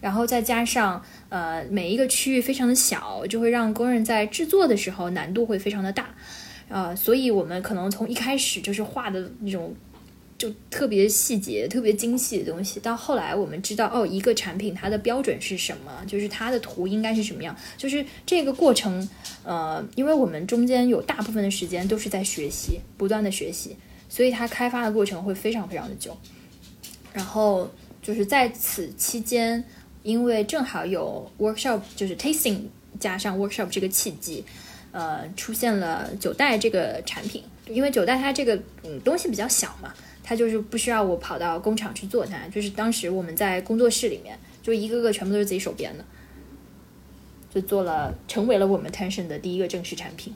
[0.00, 6.14] 然后再加上，呃，每一个区域非常的小，就会让工人在制作的时候难度会非常的大，
[6.68, 9.74] 啊，所以我们可能从一开始就是画的那种，
[10.38, 19.08] 就特别细节、特别精细的东西，到后来我们知道，哦，一个产品它的标准是什么，就是它的图应该是什么样，就是这个过程，
[19.42, 23.76] 呃，因为我们中间有大部分的时间都是在学习，不断的学习，
[24.08, 26.16] 所以它开发的过程会非常非常的久，
[27.12, 27.68] 然后
[28.00, 29.64] 就是在此期间。
[30.08, 32.60] 因为正好有 workshop，就是 tasting
[32.98, 34.42] 加上 workshop 这个契机，
[34.90, 37.44] 呃，出现了九代这个产品。
[37.66, 39.92] 因为九代它这个嗯东西比较小嘛，
[40.24, 46.02] 它就是不需要我跑到工厂去做它，就是当时我们在工作室里面，就一个个全部都是自己手编的，
[47.54, 50.34] 就做了，成为了我们 Tension 的第一个正式产品。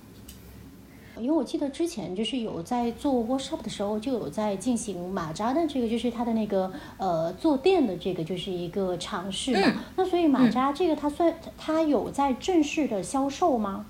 [1.18, 9.82] 因为我记得之前就是有在做 workshop 的时候，就有在进行马扎的这个，就是它的那个呃坐垫的这个，就是一个尝试嘛。
[9.96, 13.84] 那所以马扎这个它算它有在正式的销售吗？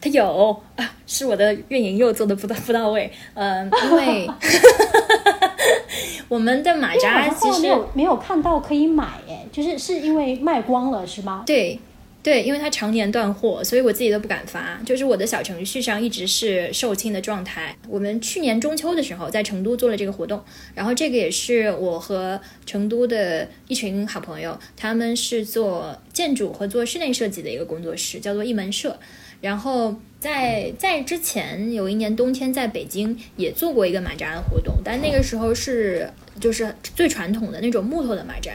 [0.00, 3.12] 它有啊，是我的运营又做的不到不到位。
[3.34, 4.30] 嗯， 因为
[6.28, 11.44] 我们的马扎其实没有没有看到可以买，哎，就是是因为卖光了是吗？
[11.46, 11.78] 对。
[12.22, 14.78] 对，因为它常年断货，所以我自己都不敢发。
[14.84, 17.74] 就是我的小程序上一直是售罄的状态。
[17.88, 20.42] 我们去年中秋的时候在成都做了这个活动，
[20.74, 28.98] 然后这个也是我和成都的一群好朋友，他们是做建筑和做室内设计的一个工作室，叫做一门社。
[29.40, 36.06] 然后在在之前有一年冬天，在北京也做过一个马扎的活动，但那个时候是
[36.38, 38.52] 就是最传统的那种木头的马扎，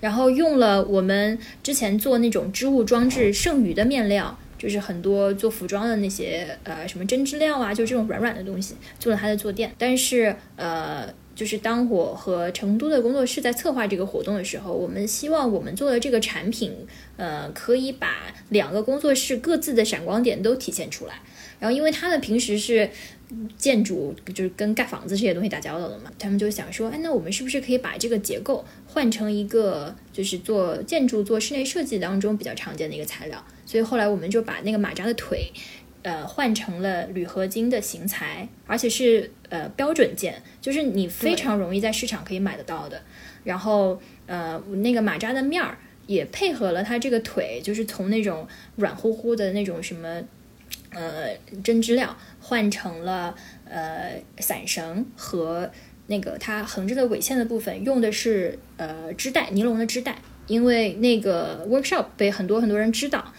[0.00, 9.72] 然后用了我们之前做那种织物装置剩余的面料，就是很多做服装的那些呃什么针织料啊，就这种软软的东西，做了它的坐垫。
[9.78, 16.74] 但是呃，就是当我和成都的工作室在策划这个活动的时候，我们希望我们做的这个产品。
[17.16, 21.20] 呃，可以把两个工作室各自的闪光点都体现出来。
[21.58, 22.88] 然后，因为他们平时是
[23.56, 33.42] 建筑，就是跟盖房子这些东西打交道的嘛，他们就想说，哎，那我们是不是可以把这个结构换成一个，就是做建筑、做室内设计当中比较常见的一个材料？
[33.64, 35.50] 所以后来我们就把那个马扎的腿，
[36.02, 43.00] 呃，换成了铝合金的型材，而且是呃标准件，就是你非常容易在市场可以买得到的。
[43.42, 45.78] 然后，呃，那个马扎的面儿。
[46.06, 48.46] 也配合了它这个腿，就是从那种
[48.76, 50.22] 软乎乎的那种什么，
[50.94, 53.34] 呃，针织料换成了
[53.68, 55.70] 呃伞绳和
[56.06, 60.16] 那个它横着的尾线的部分用的是呃织带，尼龙的织带，
[60.46, 63.32] 因为那个 workshop 被很多很多人知道，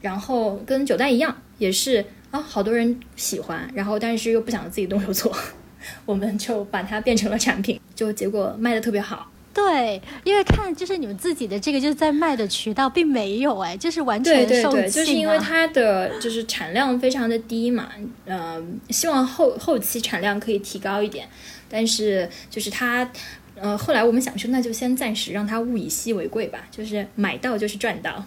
[0.00, 5.34] 然后跟九代一样，也是啊好多人喜欢，然后但是又不想自己动手做，
[6.04, 9.30] 我们就把它变成了产品，就结果卖的特别好。
[9.66, 17.88] 对，因为看就是你们自己的这个就是在卖的渠道并没有哎，就是完全受对，就是因为它的就是产量非常的低嘛，
[18.24, 21.28] 呃，希望后后期产量可以提高一点，
[21.68, 23.08] 但是就是它，
[23.54, 28.24] 呃，后来我们想说那就先暂时让它物以稀为贵吧，就是买到就是赚到。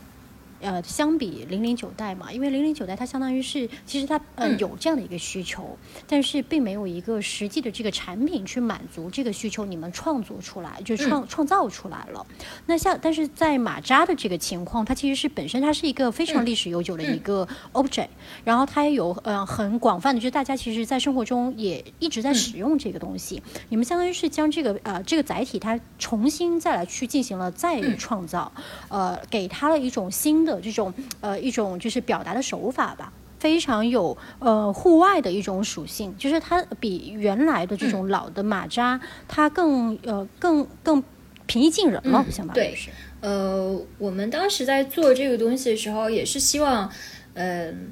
[0.64, 12.26] 呃，相比零零九代嘛，因为零零九代它相当于是，其实它呃有这样的一个需求，但是并没有一个实际的这个产品去满足这个需求，你们创作出来就创创造出来了。
[12.66, 18.07] 那像但是在马扎的这个情况，它其实是本身它是一个非常历史悠久的一个 object，
[18.45, 23.43] 然后它也有呃很广泛的，就是大家其实在生活中也一直在使用这个东西。
[23.68, 28.49] 你们相当于是将这个呃这个载体它重新再来去进行了再创造，
[28.88, 30.53] 呃，给它了一种新的。
[30.62, 41.04] 这种呃一种就是表达的手法吧，非常有呃户外的一种属性，就是它比原来的这种老的马扎，它更呃更更
[41.45, 42.89] 平易近人了，相当于是。
[43.22, 46.89] 呃，我们当时在做这个东西的时候，也是希望
[47.36, 47.91] 嗯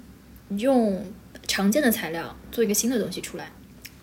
[0.58, 1.06] 用
[1.48, 3.50] 常见的材料做一个新的东西出来。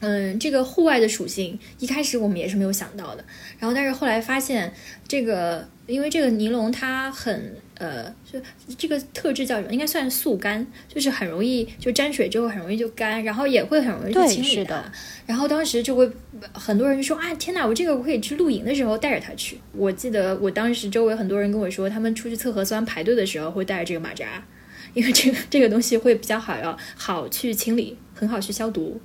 [0.00, 3.24] 嗯，这个户外的属性一开始我们也是没有想到的，
[3.58, 4.72] 然后但是后来发现
[5.08, 7.56] 这个，因为这个尼龙它很。
[7.80, 8.40] 呃，就
[8.76, 9.72] 这个特质叫什么？
[9.72, 14.92] 应该算速干，就是很容易就沾水之后很容易就干，然后也会很容易去清理的。
[15.26, 16.10] 然后当时就会
[16.52, 19.60] 很多人就说啊，天哪，我这个我可以去露营的时候带着它去。
[19.70, 24.44] 我记得我当时周围很多人跟我说，他们出去测核酸排队的时候会带着这个马扎，
[24.92, 29.00] 因为这个这个东西会比较好要好去清理，很好去消毒，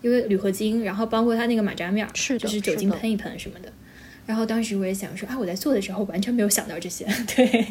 [0.00, 3.70] 因为铝合金，然后包括它那个马扎面，是就是酒精喷一喷什么的。
[4.26, 7.66] 然后当时我也想说啊，我在做的时候完全没有想到这些， 对，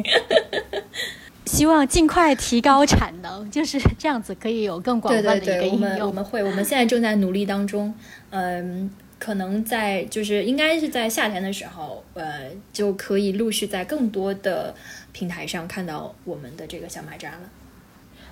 [1.45, 5.73] 希望尽快提高产能，就是这样子可以有更广泛的一个应用。
[5.73, 7.93] 我们我们会，我们现在正在努力当中，
[8.29, 8.89] 嗯，
[9.19, 14.73] 可能在就是应该是在夏天的时候，呃，就可以陆续在更多的
[15.11, 17.49] 平台上看到我们的这个小马扎了。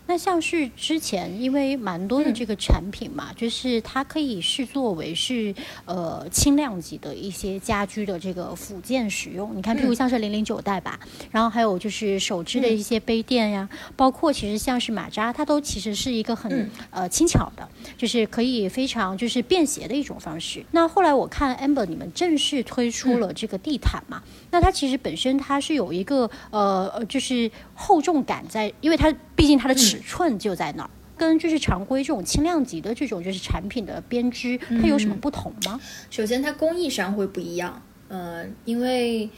[0.06, 9.56] 那像是之前，因为蛮多的这个产品嘛，就是它可以视作为是呃轻量级的一些家居的这个附件使用。
[9.56, 11.00] 你看，譬如像是零零九代吧，
[11.32, 20.64] 然后还有就是手织的一些杯垫呀，包括其实像是马扎，它都其实是一个很呃轻巧的，就是可以非常就是便携的一种方式。
[20.72, 30.00] 那后来我看 Amber 你们正式推出了这个地毯嘛，那它其实本身它是有一个呃呃就是厚重感在，因为它毕竟它的尺。
[30.00, 35.80] 寸就在那儿，跟就是常规这种轻量级的这种就是产品的编织，它有什么不同吗？
[36.10, 39.30] 首先，它工艺上会不一样，呃，因为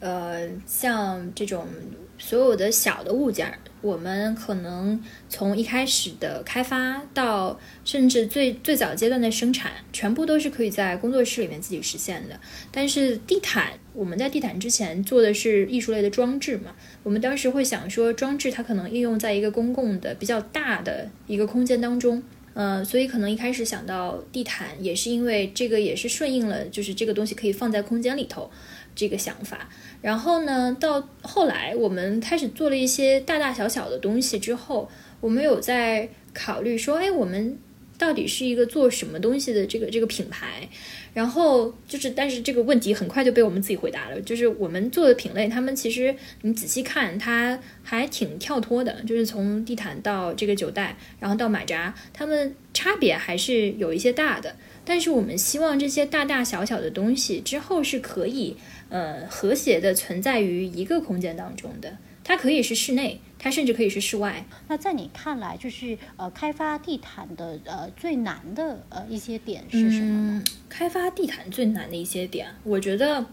[0.00, 1.66] 呃，像这种
[2.18, 3.58] 所有的小的物件。
[3.86, 12.38] 我们可能从一开始的开发到甚至最最早阶段的生产，全部都是可以在工作室里面自己实现的。
[12.72, 16.74] 但是地毯，我们在地毯之前做的是艺术类的装置嘛？
[17.04, 22.20] 我们当时会想说，装置它可能应用在一个公共的比较大的一个空间当中，
[22.54, 28.50] 呃，所以可能一开始想到地毯，也是因为这个也是顺应了，就是这个东西可以放在空间里头
[28.96, 29.68] 这个想法。
[30.02, 34.90] 然后呢，到后来我们开始做了一些大大小小的东西之后，
[35.20, 37.56] 我们有在考虑说，哎，我们
[37.96, 40.68] 到底是一个做什么东西的这个这个品牌。
[41.16, 44.20] 然后就是，但是这个问题很快就被我们自己回答了。
[44.20, 49.02] 就是我们做的品类，他们其实你仔细看，它还挺跳脱的。
[49.06, 54.56] 就是从地毯到这个酒袋，然后到马扎，它们差别还是有一些大的。
[54.84, 58.54] 但是我们希望这些大大小小的东西之后是可以
[58.90, 61.96] 呃和谐的存在于一个空间当中的。
[62.26, 63.20] 它可以是室内。
[63.38, 64.44] 它甚至可以是室外。
[64.66, 70.44] 那在你看来，就是呃，开发地毯的呃最难的呃一些点是什么呢？
[70.70, 73.24] 开发地毯最难的一些点，我觉得，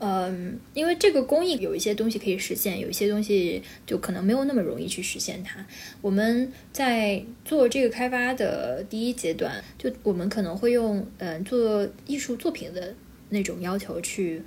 [0.00, 5.64] 嗯，因为这个工艺有一些东西可以实现，有一些东西就可能没有那么容易去实现它。
[6.02, 12.94] 我们在做这个开发的第一阶段，就我们可能会用嗯做艺术作品的
[13.30, 14.42] 那种要求去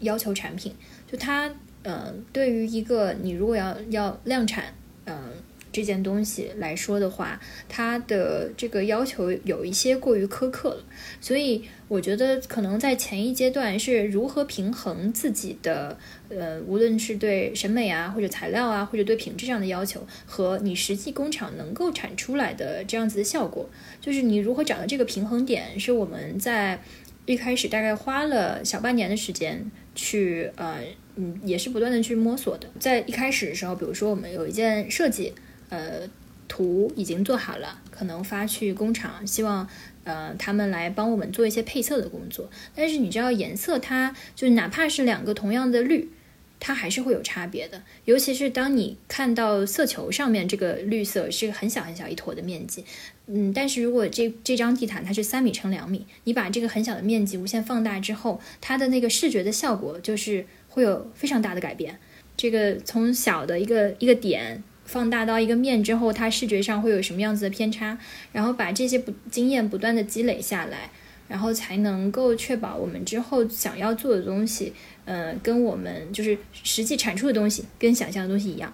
[0.00, 0.72] 要求产品，
[1.10, 1.52] 就它。
[1.84, 4.72] 嗯，对于一个你如果要要量产，
[5.04, 5.32] 嗯，
[5.72, 10.84] 这件东西来说的话，它的这个要求有一些过于苛刻了。
[11.20, 23.68] 所以我觉得可能在前一阶段是如何平衡自己的，呃，无论是对审美啊，或者材料啊，或者对品质上的要求，和你实际工厂能够产出来的这样子的效果，
[24.00, 26.80] 就是你如何找到这个平衡点，是我们在
[27.24, 30.78] 一开始大概花了小半年的时间去，呃。
[31.14, 32.66] 嗯，也是不断的去摸索的。
[32.80, 35.34] 在一开始的时候，比如说我们有一件设计，
[35.68, 36.08] 呃，
[36.48, 39.68] 图已经做好了，可能发去工厂，希望
[40.04, 42.48] 呃他们来帮我们做一些配色的工作。
[42.74, 46.08] 但是你知道，颜色它就哪怕是两个同样的绿，
[46.64, 47.82] 它还是会有差别的。
[48.04, 52.84] 尤其是当你看到色球上面这个绿色是很小很小一坨的面积，
[53.26, 60.46] 嗯，但是如果这这张地毯它是三米乘两米，你把这个很小的面积无限放大之后，它的那个视觉的效果就是。
[60.74, 61.98] 会有非常大的改变。
[62.34, 67.98] 这个从小的一个一个点放大到一个面之后，它视觉上会有什么样子的偏差？
[68.32, 70.90] 然后把这些不经验不断的积累下来，
[71.28, 74.72] 然后才能够确保我们之后想要做的东西，
[75.04, 78.72] 呃，跟我们就是实际产出的东西跟想象的东西一样。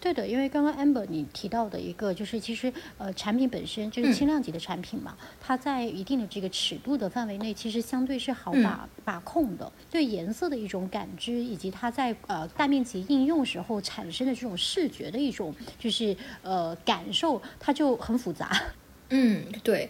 [0.00, 9.72] 对的，因为刚刚 Amber 你提到的一个就是，其实呃，产品本身就是轻量级的产品嘛，它在一定的这个尺度的范围内，其实相对是好把把控的。
[9.90, 18.62] 对颜色的一种感知，以及它在呃大面积应用时候产生的这种视觉的一种就是呃感受，它就很复杂。
[19.08, 19.88] 嗯，对，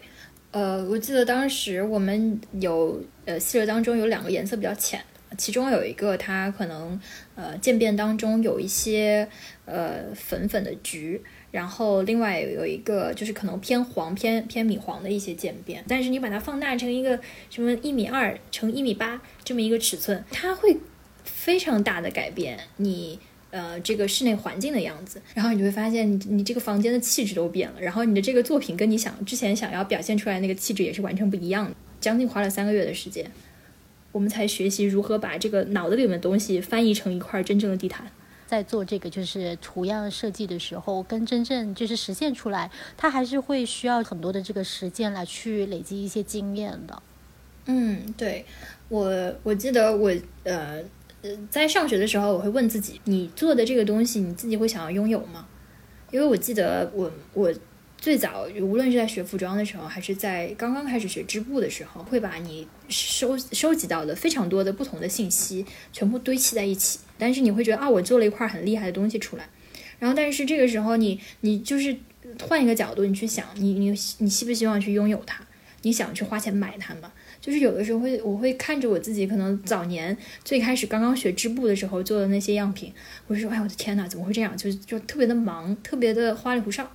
[0.55, 5.01] 呃，我记得当时我们有呃系列当中有两个颜色比较浅。
[5.37, 6.97] 其中有一个，它可能
[7.35, 9.27] 呃渐变当中有一些
[9.65, 15.83] 呃粉粉的橘，然后另外有一个就是可能偏黄偏偏米黄的一些渐变。
[15.89, 20.77] 但是你把它放大成一个什么一米二乘一米八这么一个尺寸，它会
[21.25, 23.19] 非常大的改变你
[23.55, 25.21] 呃这个室内环境的样子。
[25.33, 31.75] 然后你就会发现你你这个房间的气质都变了，然后你的这个作品跟你想之前想要表现出来那个气质也是完全不一样的。
[32.01, 33.25] 将近花了三个月的时间。
[34.11, 38.07] 我们才学习如何把这个脑子里面的东西翻译成一块真正的地毯。
[38.47, 47.01] 在做这个就是图样设计的时候，跟真正就是实现出来，它还是会需要很多的这个实践来去累积一些经验的。
[47.65, 48.45] 嗯，对
[48.87, 50.09] 我我记得我
[50.43, 50.83] 呃呃
[51.49, 55.47] 在上学的时候，我会问自己：你做的这个东西，你自己会想要拥有吗？
[56.11, 57.53] 因为我记得我我。
[57.97, 66.99] 最早，无论是在学服装的时候，还是在刚刚开始学织布的时候，会把你收收集到的非常多的不同的信息全部堆砌在一起。
[67.17, 69.49] 但是你会觉得啊，我做了一块很厉害的东西出来。
[69.97, 71.97] 然后，但是这个时候，你你就是
[72.43, 75.41] 换一个角度，你去想，你你你希不希望去拥有它？
[75.81, 77.11] 你想去花钱买它吗？
[77.45, 82.91] 就是有的时候会，我会看着我自己，可能早年最开始刚刚学织布的时候做的那些样品，
[83.27, 84.57] 我说，哎，我的天哪，怎么会这样？
[84.57, 86.91] 就就特别的忙，特别的花里胡哨。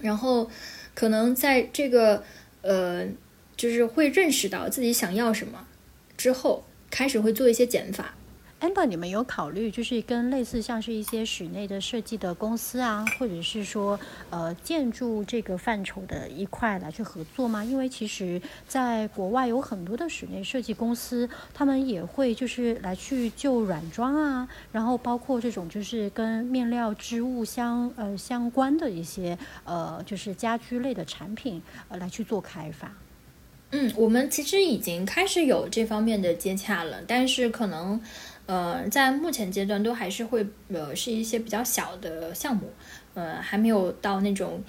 [0.00, 0.50] 然后，
[0.92, 2.24] 可能在这个
[2.62, 3.06] 呃，
[3.56, 5.64] 就是会认识到自己想要什么
[6.16, 8.16] 之后，开始会做一些减法。
[8.60, 13.98] amber，你们有考虑就是跟类似像是一些室内的设计的公司啊，或者是说
[14.28, 17.64] 呃建筑这个范畴的一块来去合作吗？
[17.64, 32.92] 因为其实在国外有很多的室内设计公司，他们也会就是来去就软装啊，然后包括这种就是跟面料织物相呃相关的一些呃就是家居类的产品呃来去做开发。
[33.72, 37.98] 嗯，我们其实已经开始有这方面的接洽了，但是可能。
[38.50, 42.68] 呃，在目前阶段都还是会呃是一些比较小的项目，
[43.14, 44.60] 呃还没有到那种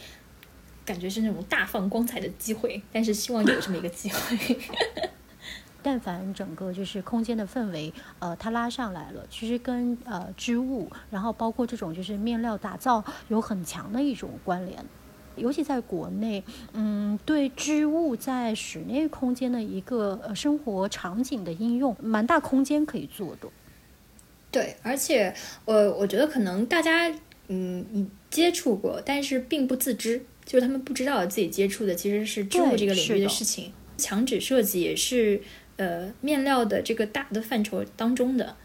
[0.85, 4.59] 感觉是那种大放光彩的机会，但是希望有这么一个机会。
[5.81, 14.77] 但凡整个就是空间的氛围，呃，它拉上来了，其实跟呃织物，然后包括这种就是面料打造有很强的一种关联。
[15.35, 23.49] 尤其在国内，嗯，对织物在室内空间的一个呃生活场景的应用，蛮大空间可以做的。
[24.51, 25.33] 对，而且
[25.65, 27.09] 我我觉得可能大家
[27.47, 33.71] 嗯你接触过，但是并不自知，就是他们不知道自己接触的其实是织物这个领域的事情。
[33.97, 35.41] 墙纸设计也是
[35.77, 38.55] 呃面料的这个大的范畴当中的。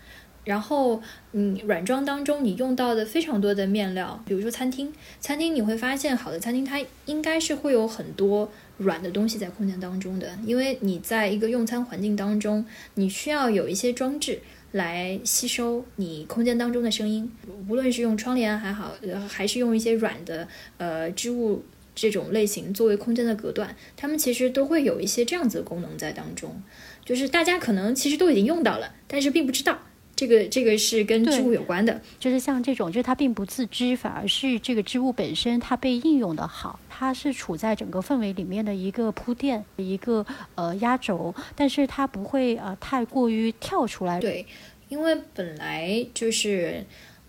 [0.45, 12.64] 然后，嗯，软装当中你用到的非常多的面料，比如说餐厅，餐厅你会发现，好的餐厅它应该是会有很多软的东西在空间当中的，因为你在一个用餐环境当中，
[12.95, 14.41] 你需要有一些装置
[14.73, 17.31] 来吸收你空间当中的声音，
[17.69, 18.95] 无论是用窗帘还好，
[19.29, 20.47] 还是用一些软的
[20.77, 21.64] 呃织物
[21.95, 26.62] 这种类型作为空间的隔断，它们其实都会有一些这样子的功能在当中，
[27.05, 29.79] 就是大家可能其实都已经用到了，但是并不知道。
[30.17, 44.19] 这个这个是跟织物有关的，就是像这种，就是它并不自知，反而是这个织物本身它被应用的好，它是处在整个氛围里面的一个铺垫，一个呃压轴，但是它不会呃太过于跳出来。
[44.19, 44.47] 对，
[44.89, 46.85] 因为本来就是。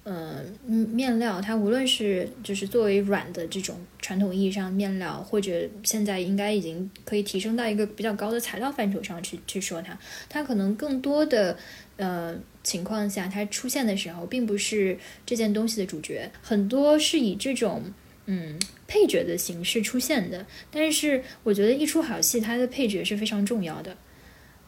[0.09, 9.99] 呃，面料它无论是就是作为软的这种传统意义上面料，或者现在应该已经可以提升到一个比较高的材料范畴上去去说它，
[10.29, 11.57] 它可能更多的
[11.97, 12.33] 呃
[12.63, 17.83] 情况下，它出现的时候并不是这件东西的主角，很多是以这种
[18.27, 20.45] 嗯配角的形式出现的。
[20.71, 23.97] 但是我觉得一出好戏，它的配角是非常重要的。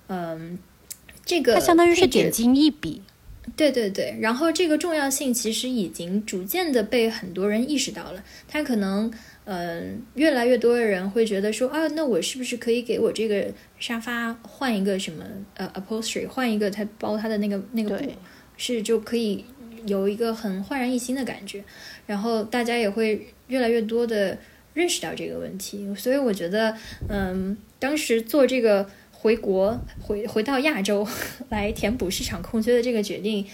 [0.07, 0.59] 嗯，
[1.23, 3.03] 这个它相当于是点睛一笔。
[3.55, 8.23] 对对对，然后这个重要性其实已经逐渐的被很多人意识到了。
[8.47, 9.11] 他可能，
[9.45, 15.25] 嗯，越来越多的人会觉得说，啊，那我是不是可以给我这个沙发换一个什么，
[15.55, 18.11] 呃，upholstery，换一个它包它的那个那个布，
[18.55, 19.43] 是就可以
[19.87, 21.63] 有一个很焕然一新的感觉。
[22.05, 24.37] 然后大家也会越来越多的
[24.73, 25.87] 认识到这个问题。
[25.95, 26.77] 所以我觉得，
[27.07, 28.87] 嗯，当时做这个。
[29.21, 31.05] 回国回回到亚洲
[31.49, 33.45] 来填补市场空缺的这个决定，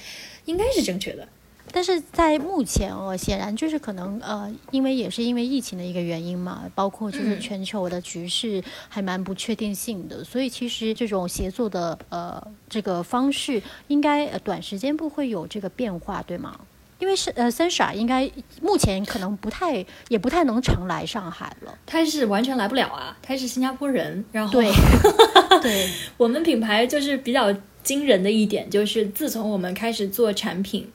[0.45, 1.27] 应该是正确的。
[1.71, 16.57] 但是在目前哦，显然就是可能呃，因为也是因为疫情的一个原因嘛，包括就是全球的局势还蛮不确定性的，所以其实这种协作的呃这个方式，应该短时间不会有这个变化，对吗？
[16.97, 18.29] 因为是呃，三傻应该
[18.61, 21.77] 目前可能不太，也不太能常来上海了。
[21.85, 24.23] 他是完全来不了啊，他是新加坡人。
[24.31, 24.71] 然后对，
[25.61, 30.89] 对，我们品牌就是比较惊人的一点，就是自从我们开始做产品，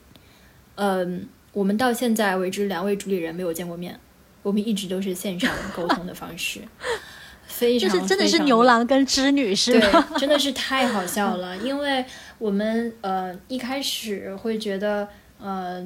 [0.75, 3.99] 嗯，我们到现在为止，两位主理人没有见过面，
[4.41, 6.61] 我们一直都是线上沟通的方式，
[7.45, 10.07] 非常就是真的是牛郎跟织女是吗？
[10.17, 12.03] 真的是太好笑了，因为
[12.39, 15.07] 我们呃一开始会觉得。
[15.43, 15.83] 呃，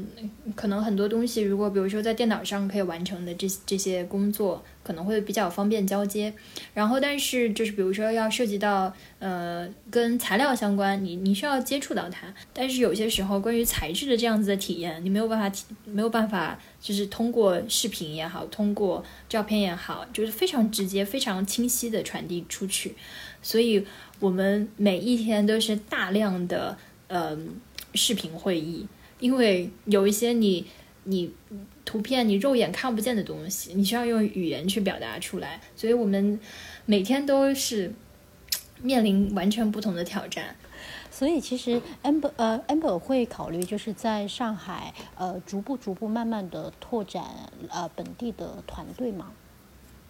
[0.54, 6.34] 可能很多东西，如果比如说在电脑上可以完成的这这些工作，可能会比较方便交接。
[6.74, 12.28] 然后，但是就是比如说要涉及到呃跟材料相关，你你需要接触到它。
[12.54, 22.94] 但是有些时候关于材质的这样子的体验，你没有办法没有办法，就是通过视频也好，通过照片也好，就是非常直接、非常清晰的传递出去。
[23.42, 23.86] 所以
[24.20, 26.78] 我们每一天都是大量的
[27.08, 27.38] 呃
[27.94, 28.86] 视频会议。
[29.26, 30.68] 因为有一些你
[31.06, 31.34] 你
[31.84, 36.40] 图片你肉眼看不见的东西，你需要用语言去表达出来，所以我们
[36.86, 37.92] 每天都是
[38.84, 40.56] 面临完全不同的挑战。
[41.10, 47.24] 所以其实 amber 呃 amber 会考虑就是在上海呃逐步逐步慢慢的拓展
[47.70, 49.32] 呃本地的团队吗？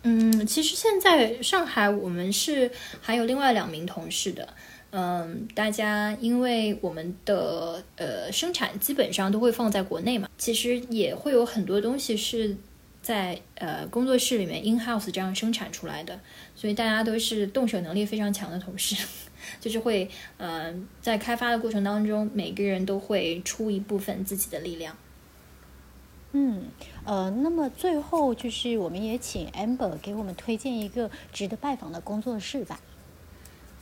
[0.04, 2.70] 嗯，其实现在上海我们是
[3.02, 4.54] 还有另外两名同事的。
[4.98, 12.56] 嗯，大家因为我们的呃生产基本上都会放在国内嘛，其实也会有很多东西是
[13.02, 16.18] 在呃工作室里面 in house 这样生产出来的，
[16.56, 18.96] 所以大家都是动手能力非常强的同事，
[19.60, 24.96] 就是会呃在开发的过程当中，每个人都会出一部分自己的力量。
[26.32, 26.64] 嗯，
[27.04, 32.80] 呃，那么最后就是我们也请 Amber 给我们推荐一个值得拜访的工作室吧。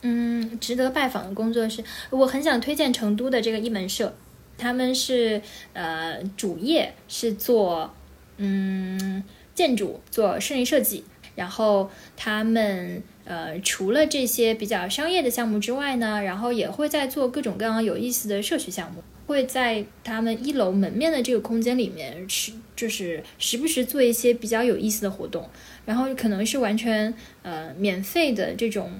[0.06, 4.14] 嗯，值得拜访的工作室，我很想推荐成都的这个一门社，
[4.58, 5.42] 他们是
[5.72, 7.94] 呃主业是做
[8.36, 9.24] 嗯
[9.56, 25.50] 建筑，做室内设计，然后他们呃除了这些比较商业的项目之外呢，然后也会在做各种各样有意思的社区项目，会在他们一楼门面的这个空间里面是就是时不时做一些比较有意思的活动，
[25.86, 28.92] 然后可能是完全呃免费的这种。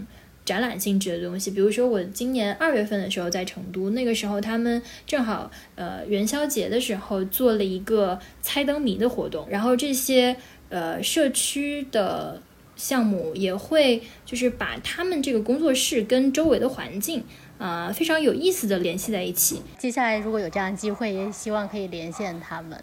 [0.46, 10.36] 展览性质的东西，比如说我今年二月份的时候在成都，那个时候他们正好呃元宵节的时候做了一个猜灯谜的活动，然后这些
[10.70, 12.42] 呃社区的
[12.76, 17.24] 项目，也会就是把他们这个工作室跟周围的环境。
[17.60, 19.62] 啊，非常有意思的联系在一起。
[19.78, 22.78] 接下来如果有这样的机会，也希望可以连线他们。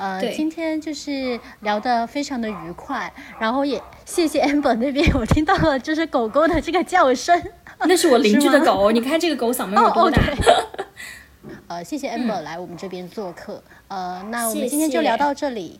[0.00, 7.38] 呃，今天就是聊得非常的愉快，然后也谢谢 amber 那边， 我听到了就是狗狗的这个叫声，
[7.84, 10.22] 那是我邻居的狗，你看这个狗嗓门有多大。
[11.68, 13.62] 呃，谢谢 amber 来我们这边做客。
[13.88, 15.78] 呃，那我们今天就聊到这里。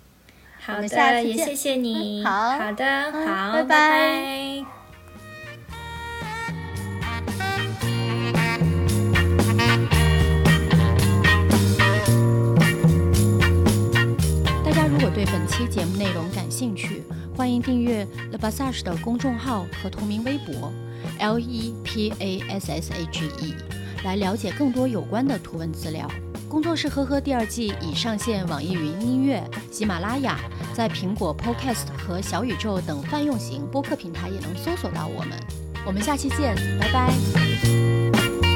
[0.61, 2.23] 好的，也谢谢你。
[2.25, 4.80] 好好的，好，拜拜。
[15.21, 17.03] 对本期节目内容感兴趣，
[17.37, 20.73] 欢迎订阅 Le Passage 的公众号和同名微博
[21.19, 23.55] L E P A S S A G E，
[24.03, 26.11] 来了解更多有关的图文资料。
[26.49, 30.41] 工作室呵呵第二季已上线网易云音乐、喜马拉雅，
[30.73, 35.39] 在苹果 Podcast 和小宇宙等泛用型播客平台也能搜索到我们。
[35.85, 38.50] 我们下期见，拜拜。